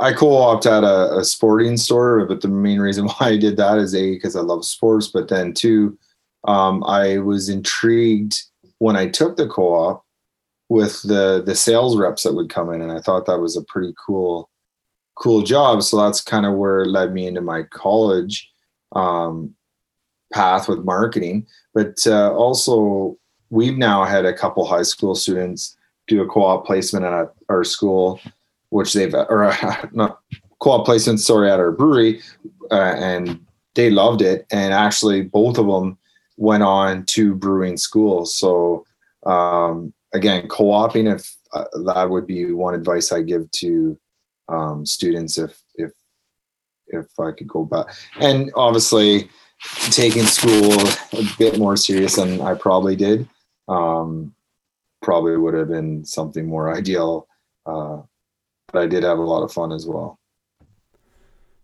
I 0.00 0.12
co-opted 0.12 0.72
at 0.72 0.84
a, 0.84 1.18
a, 1.18 1.24
sporting 1.24 1.76
store, 1.76 2.24
but 2.26 2.40
the 2.40 2.48
main 2.48 2.78
reason 2.78 3.06
why 3.18 3.28
I 3.28 3.36
did 3.36 3.56
that 3.56 3.78
is 3.78 3.94
a 3.94 4.14
because 4.14 4.36
I 4.36 4.40
love 4.40 4.64
sports, 4.64 5.08
but 5.08 5.28
then 5.28 5.52
two, 5.52 5.98
um, 6.44 6.84
I 6.84 7.18
was 7.18 7.48
intrigued 7.48 8.40
when 8.78 8.96
I 8.96 9.08
took 9.08 9.36
the 9.36 9.48
co-op 9.48 10.04
with 10.68 11.02
the 11.02 11.42
the 11.44 11.54
sales 11.54 11.96
reps 11.96 12.22
that 12.22 12.34
would 12.34 12.50
come 12.50 12.72
in, 12.72 12.80
and 12.80 12.92
I 12.92 13.00
thought 13.00 13.26
that 13.26 13.40
was 13.40 13.56
a 13.56 13.64
pretty 13.64 13.94
cool 14.06 14.50
cool 15.16 15.42
job. 15.42 15.82
So 15.82 15.96
that's 15.96 16.22
kind 16.22 16.46
of 16.46 16.54
where 16.54 16.80
it 16.80 16.88
led 16.88 17.12
me 17.12 17.26
into 17.26 17.40
my 17.40 17.62
college 17.64 18.50
um, 18.94 19.54
path 20.36 20.68
with 20.68 20.84
marketing. 20.84 21.46
But 21.74 22.06
uh, 22.06 22.32
also, 22.34 23.16
we've 23.50 23.78
now 23.78 24.04
had 24.04 24.24
a 24.24 24.32
couple 24.32 24.64
high 24.66 24.82
school 24.82 25.14
students 25.14 25.76
do 26.06 26.22
a 26.22 26.26
co-op 26.26 26.66
placement 26.66 27.04
at 27.04 27.32
our 27.48 27.64
school 27.64 28.20
which 28.70 28.92
they've 28.92 29.14
or 29.14 29.44
uh, 29.44 29.86
not 29.92 30.20
co-op 30.60 30.84
placement 30.84 31.20
sorry 31.20 31.50
at 31.50 31.60
our 31.60 31.72
brewery 31.72 32.20
uh, 32.70 32.94
and 32.96 33.44
they 33.74 33.90
loved 33.90 34.22
it 34.22 34.46
and 34.50 34.72
actually 34.72 35.22
both 35.22 35.58
of 35.58 35.66
them 35.66 35.98
went 36.36 36.62
on 36.62 37.04
to 37.04 37.34
brewing 37.34 37.76
school 37.76 38.26
so 38.26 38.84
um, 39.24 39.92
again 40.12 40.46
co-oping 40.48 41.06
if 41.06 41.36
uh, 41.52 41.64
that 41.84 42.08
would 42.10 42.26
be 42.26 42.52
one 42.52 42.74
advice 42.74 43.12
i 43.12 43.22
give 43.22 43.50
to 43.50 43.98
um, 44.48 44.84
students 44.84 45.38
if 45.38 45.60
if 45.76 45.92
if 46.88 47.06
i 47.18 47.30
could 47.32 47.48
go 47.48 47.64
back 47.64 47.86
and 48.20 48.50
obviously 48.54 49.28
taking 49.90 50.24
school 50.24 50.72
a 51.12 51.24
bit 51.38 51.58
more 51.58 51.76
serious 51.76 52.16
than 52.16 52.40
i 52.40 52.54
probably 52.54 52.96
did 52.96 53.28
um, 53.68 54.32
probably 55.02 55.36
would 55.36 55.54
have 55.54 55.68
been 55.68 56.04
something 56.04 56.46
more 56.46 56.74
ideal 56.76 57.26
uh, 57.66 58.00
but 58.72 58.82
I 58.82 58.86
did 58.86 59.02
have 59.04 59.18
a 59.18 59.22
lot 59.22 59.42
of 59.42 59.52
fun 59.52 59.72
as 59.72 59.86
well. 59.86 60.18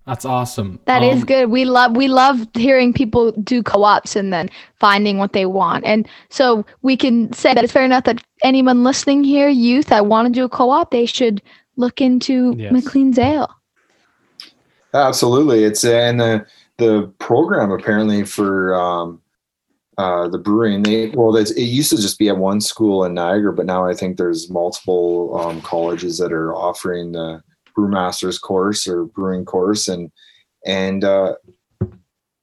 That's 0.06 0.24
awesome. 0.24 0.80
That 0.86 1.02
um, 1.02 1.10
is 1.10 1.22
good. 1.22 1.50
We 1.50 1.64
love 1.64 1.94
we 1.94 2.08
love 2.08 2.48
hearing 2.54 2.92
people 2.92 3.30
do 3.32 3.62
co-ops 3.62 4.16
and 4.16 4.32
then 4.32 4.48
finding 4.80 5.18
what 5.18 5.32
they 5.32 5.46
want. 5.46 5.84
And 5.84 6.08
so 6.28 6.64
we 6.82 6.96
can 6.96 7.32
say 7.32 7.54
that 7.54 7.62
it's 7.62 7.72
fair 7.72 7.84
enough 7.84 8.04
that 8.04 8.24
anyone 8.42 8.82
listening 8.82 9.22
here, 9.22 9.48
youth 9.48 9.86
that 9.86 10.06
want 10.06 10.26
to 10.26 10.32
do 10.32 10.44
a 10.44 10.48
co-op, 10.48 10.90
they 10.90 11.06
should 11.06 11.40
look 11.76 12.00
into 12.00 12.54
yes. 12.56 12.72
McLean's 12.72 13.18
Ale. 13.18 13.54
Absolutely, 14.92 15.62
it's 15.62 15.84
and 15.84 16.20
the 16.20 16.46
the 16.78 17.12
program 17.18 17.70
apparently 17.70 18.24
for 18.24 18.74
um, 18.74 19.20
uh, 19.98 20.28
the 20.28 20.38
brewing. 20.38 20.82
They 20.82 21.08
well, 21.10 21.36
it 21.36 21.56
used 21.56 21.90
to 21.90 21.96
just 21.96 22.18
be 22.18 22.28
at 22.28 22.38
one 22.38 22.60
school 22.60 23.04
in 23.04 23.14
Niagara, 23.14 23.52
but 23.52 23.66
now 23.66 23.86
I 23.86 23.94
think 23.94 24.16
there's 24.16 24.50
multiple 24.50 25.38
um, 25.40 25.60
colleges 25.60 26.18
that 26.18 26.32
are 26.32 26.54
offering 26.54 27.12
the 27.12 27.42
brewmaster's 27.76 28.38
course 28.38 28.86
or 28.86 29.04
brewing 29.04 29.44
course, 29.44 29.88
and 29.88 30.10
and 30.66 31.04
uh, 31.04 31.34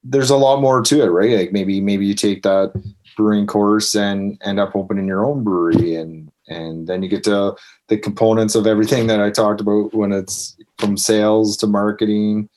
there's 0.04 0.30
a 0.30 0.38
lot 0.38 0.62
more 0.62 0.82
to 0.84 1.04
it, 1.04 1.08
right? 1.08 1.38
Like 1.38 1.52
maybe 1.52 1.82
maybe 1.82 2.06
you 2.06 2.14
take 2.14 2.44
that 2.44 2.72
brewing 3.18 3.48
course 3.48 3.96
and 3.96 4.40
end 4.46 4.60
up 4.60 4.76
opening 4.76 5.08
your 5.08 5.26
own 5.26 5.44
brewery, 5.44 5.96
and 5.96 6.32
and 6.48 6.88
then 6.88 7.02
you 7.02 7.10
get 7.10 7.24
to 7.24 7.56
the 7.88 7.98
components 7.98 8.56
of 8.56 8.68
everything 8.68 9.08
that 9.08 9.22
I 9.22 9.32
talked 9.32 9.62
about 9.62 9.94
when 9.94 10.12
it's 10.12 10.56
from 10.78 10.98
sales 10.98 11.58
to 11.58 11.68
marketing 11.68 12.50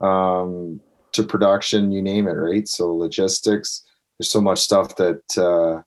um, 0.00 0.80
to 1.16 1.24
production, 1.24 1.92
you 1.92 2.00
name 2.00 2.28
it, 2.28 2.32
right? 2.32 2.66
So 2.68 2.94
logistics 2.94 3.82
there's 4.18 4.30
so 4.30 4.40
much 4.40 4.60
stuff 4.60 4.96
that 4.96 5.38
uh, 5.38 5.82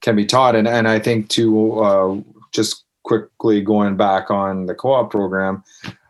can 0.00 0.16
be 0.16 0.26
taught. 0.26 0.56
And, 0.56 0.66
and 0.66 0.88
I 0.88 0.98
think 0.98 1.28
to 1.30 1.80
uh, 1.80 2.20
just 2.52 2.84
quickly 3.04 3.60
going 3.60 3.96
back 3.96 4.30
on 4.30 4.66
the 4.66 4.74
co-op 4.74 5.10
program, 5.10 5.62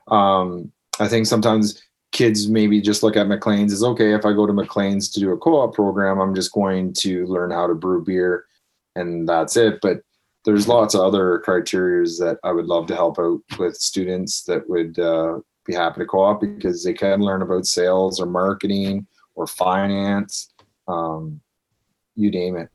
um, 0.09 0.73
I 1.01 1.09
think 1.09 1.27
sometimes 1.27 1.83
kids 2.13 2.49
maybe 2.49 2.81
just 2.81 3.03
look 3.03 3.17
at 3.17 3.27
McLean's 3.27 3.73
as 3.73 3.83
okay, 3.83 4.15
if 4.15 4.25
I 4.25 4.33
go 4.33 4.47
to 4.47 4.53
McLean's 4.53 5.11
to 5.11 5.21
do 5.21 5.33
a 5.33 5.39
co-op 5.39 5.75
program, 5.75 6.21
I'm 6.21 6.35
just 6.35 6.53
going 6.53 6.93
to 6.95 7.27
learn 7.27 7.51
how 7.51 7.67
to 7.67 7.75
brew 7.75 8.05
beer 8.05 8.47
and 8.97 9.29
that's 9.29 9.57
it. 9.57 9.81
But 9.83 10.03
there's 10.45 10.69
lots 10.69 10.95
of 10.95 11.01
other 11.01 11.43
criterias 11.45 12.19
that 12.19 12.39
I 12.45 12.53
would 12.53 12.67
love 12.67 12.87
to 12.89 12.95
help 12.95 13.19
out 13.19 13.41
with 13.59 13.77
students 13.77 14.45
that 14.45 14.69
would 14.69 14.99
uh, 14.99 15.41
be 15.67 15.75
happy 15.75 16.01
to 16.01 16.07
co-op 16.07 16.41
because 16.41 16.85
they 16.85 16.93
can 16.93 17.21
learn 17.21 17.43
about 17.43 17.67
sales 17.67 18.21
or 18.21 18.27
marketing 18.27 19.07
or 19.35 19.47
finance 19.47 20.53
um, 20.89 21.41
you 22.15 22.31
name 22.31 22.57
it. 22.57 22.69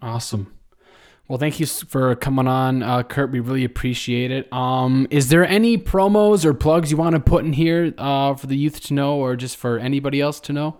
Awesome. 0.00 0.54
Well, 1.28 1.38
thank 1.38 1.60
you 1.60 1.66
for 1.66 2.16
coming 2.16 2.48
on, 2.48 2.82
uh, 2.82 3.04
Kurt. 3.04 3.30
We 3.30 3.38
really 3.38 3.64
appreciate 3.64 4.32
it. 4.32 4.52
Um, 4.52 5.06
is 5.10 5.28
there 5.28 5.46
any 5.46 5.78
promos 5.78 6.44
or 6.44 6.52
plugs 6.54 6.90
you 6.90 6.96
want 6.96 7.14
to 7.14 7.20
put 7.20 7.44
in 7.44 7.52
here 7.52 7.94
uh, 7.98 8.34
for 8.34 8.48
the 8.48 8.56
youth 8.56 8.80
to 8.82 8.94
know, 8.94 9.16
or 9.16 9.36
just 9.36 9.56
for 9.56 9.78
anybody 9.78 10.20
else 10.20 10.40
to 10.40 10.52
know? 10.52 10.76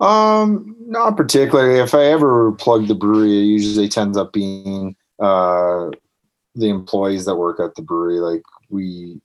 Um, 0.00 0.74
not 0.80 1.16
particularly. 1.16 1.78
If 1.78 1.94
I 1.94 2.06
ever 2.06 2.50
plug 2.52 2.88
the 2.88 2.96
brewery, 2.96 3.38
it 3.38 3.44
usually 3.44 3.88
tends 3.88 4.16
up 4.16 4.32
being 4.32 4.96
uh, 5.20 5.90
the 6.56 6.68
employees 6.68 7.26
that 7.26 7.36
work 7.36 7.60
at 7.60 7.76
the 7.76 7.82
brewery. 7.82 8.18
Like 8.18 8.42
we, 8.70 9.20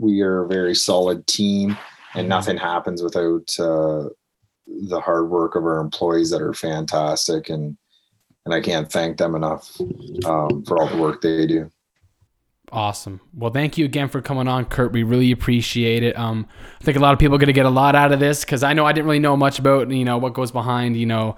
we 0.00 0.22
are 0.22 0.44
a 0.44 0.48
very 0.48 0.74
solid 0.74 1.26
team, 1.26 1.76
and 2.14 2.28
nothing 2.28 2.56
happens 2.56 3.02
without 3.02 3.48
uh, 3.58 4.08
the 4.66 5.00
hard 5.00 5.28
work 5.28 5.54
of 5.54 5.64
our 5.64 5.78
employees 5.78 6.30
that 6.30 6.42
are 6.42 6.54
fantastic 6.54 7.48
and 7.50 7.76
and 8.46 8.54
I 8.54 8.60
can't 8.62 8.90
thank 8.90 9.18
them 9.18 9.34
enough 9.34 9.78
um, 10.24 10.64
for 10.64 10.80
all 10.80 10.88
the 10.88 10.96
work 10.96 11.20
they 11.20 11.46
do. 11.46 11.70
Awesome. 12.72 13.20
Well, 13.34 13.50
thank 13.50 13.76
you 13.76 13.84
again 13.84 14.08
for 14.08 14.22
coming 14.22 14.48
on, 14.48 14.64
Kurt. 14.64 14.92
We 14.92 15.02
really 15.02 15.30
appreciate 15.30 16.02
it. 16.02 16.18
Um, 16.18 16.46
I 16.80 16.84
think 16.84 16.96
a 16.96 17.00
lot 17.00 17.12
of 17.12 17.18
people 17.18 17.34
are 17.34 17.38
going 17.38 17.48
to 17.48 17.52
get 17.52 17.66
a 17.66 17.70
lot 17.70 17.94
out 17.94 18.12
of 18.12 18.20
this 18.20 18.44
because 18.44 18.62
I 18.62 18.72
know 18.72 18.86
I 18.86 18.92
didn't 18.92 19.06
really 19.06 19.18
know 19.18 19.36
much 19.36 19.58
about 19.58 19.90
you 19.90 20.04
know 20.04 20.18
what 20.18 20.32
goes 20.32 20.50
behind 20.50 20.96
you 20.96 21.06
know 21.06 21.36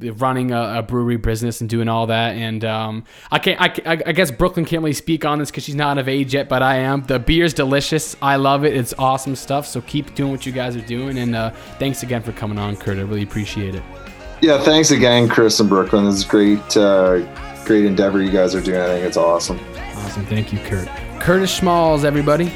running 0.00 0.52
a, 0.52 0.78
a, 0.78 0.82
brewery 0.82 1.16
business 1.16 1.60
and 1.60 1.70
doing 1.70 1.88
all 1.88 2.06
that. 2.06 2.34
And 2.34 2.64
um, 2.64 3.04
I 3.30 3.38
can't. 3.38 3.60
I, 3.60 4.02
I, 4.06 4.12
guess 4.12 4.30
Brooklyn 4.30 4.64
can't 4.64 4.82
really 4.82 4.94
speak 4.94 5.24
on 5.24 5.38
this 5.38 5.50
because 5.50 5.64
she's 5.64 5.74
not 5.74 5.98
of 5.98 6.08
age 6.08 6.34
yet, 6.34 6.48
but 6.48 6.62
I 6.62 6.76
am. 6.76 7.02
The 7.02 7.18
beer's 7.18 7.54
delicious. 7.54 8.16
I 8.22 8.36
love 8.36 8.64
it. 8.64 8.74
It's 8.74 8.94
awesome 8.98 9.36
stuff. 9.36 9.66
So 9.66 9.80
keep 9.82 10.14
doing 10.14 10.32
what 10.32 10.46
you 10.46 10.52
guys 10.52 10.76
are 10.76 10.86
doing. 10.86 11.18
And 11.18 11.36
uh, 11.36 11.50
thanks 11.78 12.02
again 12.02 12.22
for 12.22 12.32
coming 12.32 12.58
on, 12.58 12.76
Kurt. 12.76 12.98
I 12.98 13.02
really 13.02 13.22
appreciate 13.22 13.74
it. 13.74 13.82
Yeah, 14.40 14.58
thanks 14.58 14.90
again, 14.90 15.28
Chris 15.28 15.60
and 15.60 15.68
Brooklyn. 15.68 16.04
This 16.04 16.16
is 16.16 16.24
great. 16.24 16.76
Uh, 16.76 17.20
great 17.64 17.84
endeavor 17.84 18.20
you 18.20 18.30
guys 18.30 18.54
are 18.54 18.60
doing. 18.60 18.80
I 18.80 18.86
think 18.86 19.06
it's 19.06 19.16
awesome. 19.16 19.60
Awesome. 19.76 20.26
Thank 20.26 20.52
you, 20.52 20.58
Kurt. 20.60 20.88
Curtis 21.20 21.60
Schmalz, 21.60 22.04
everybody. 22.04 22.50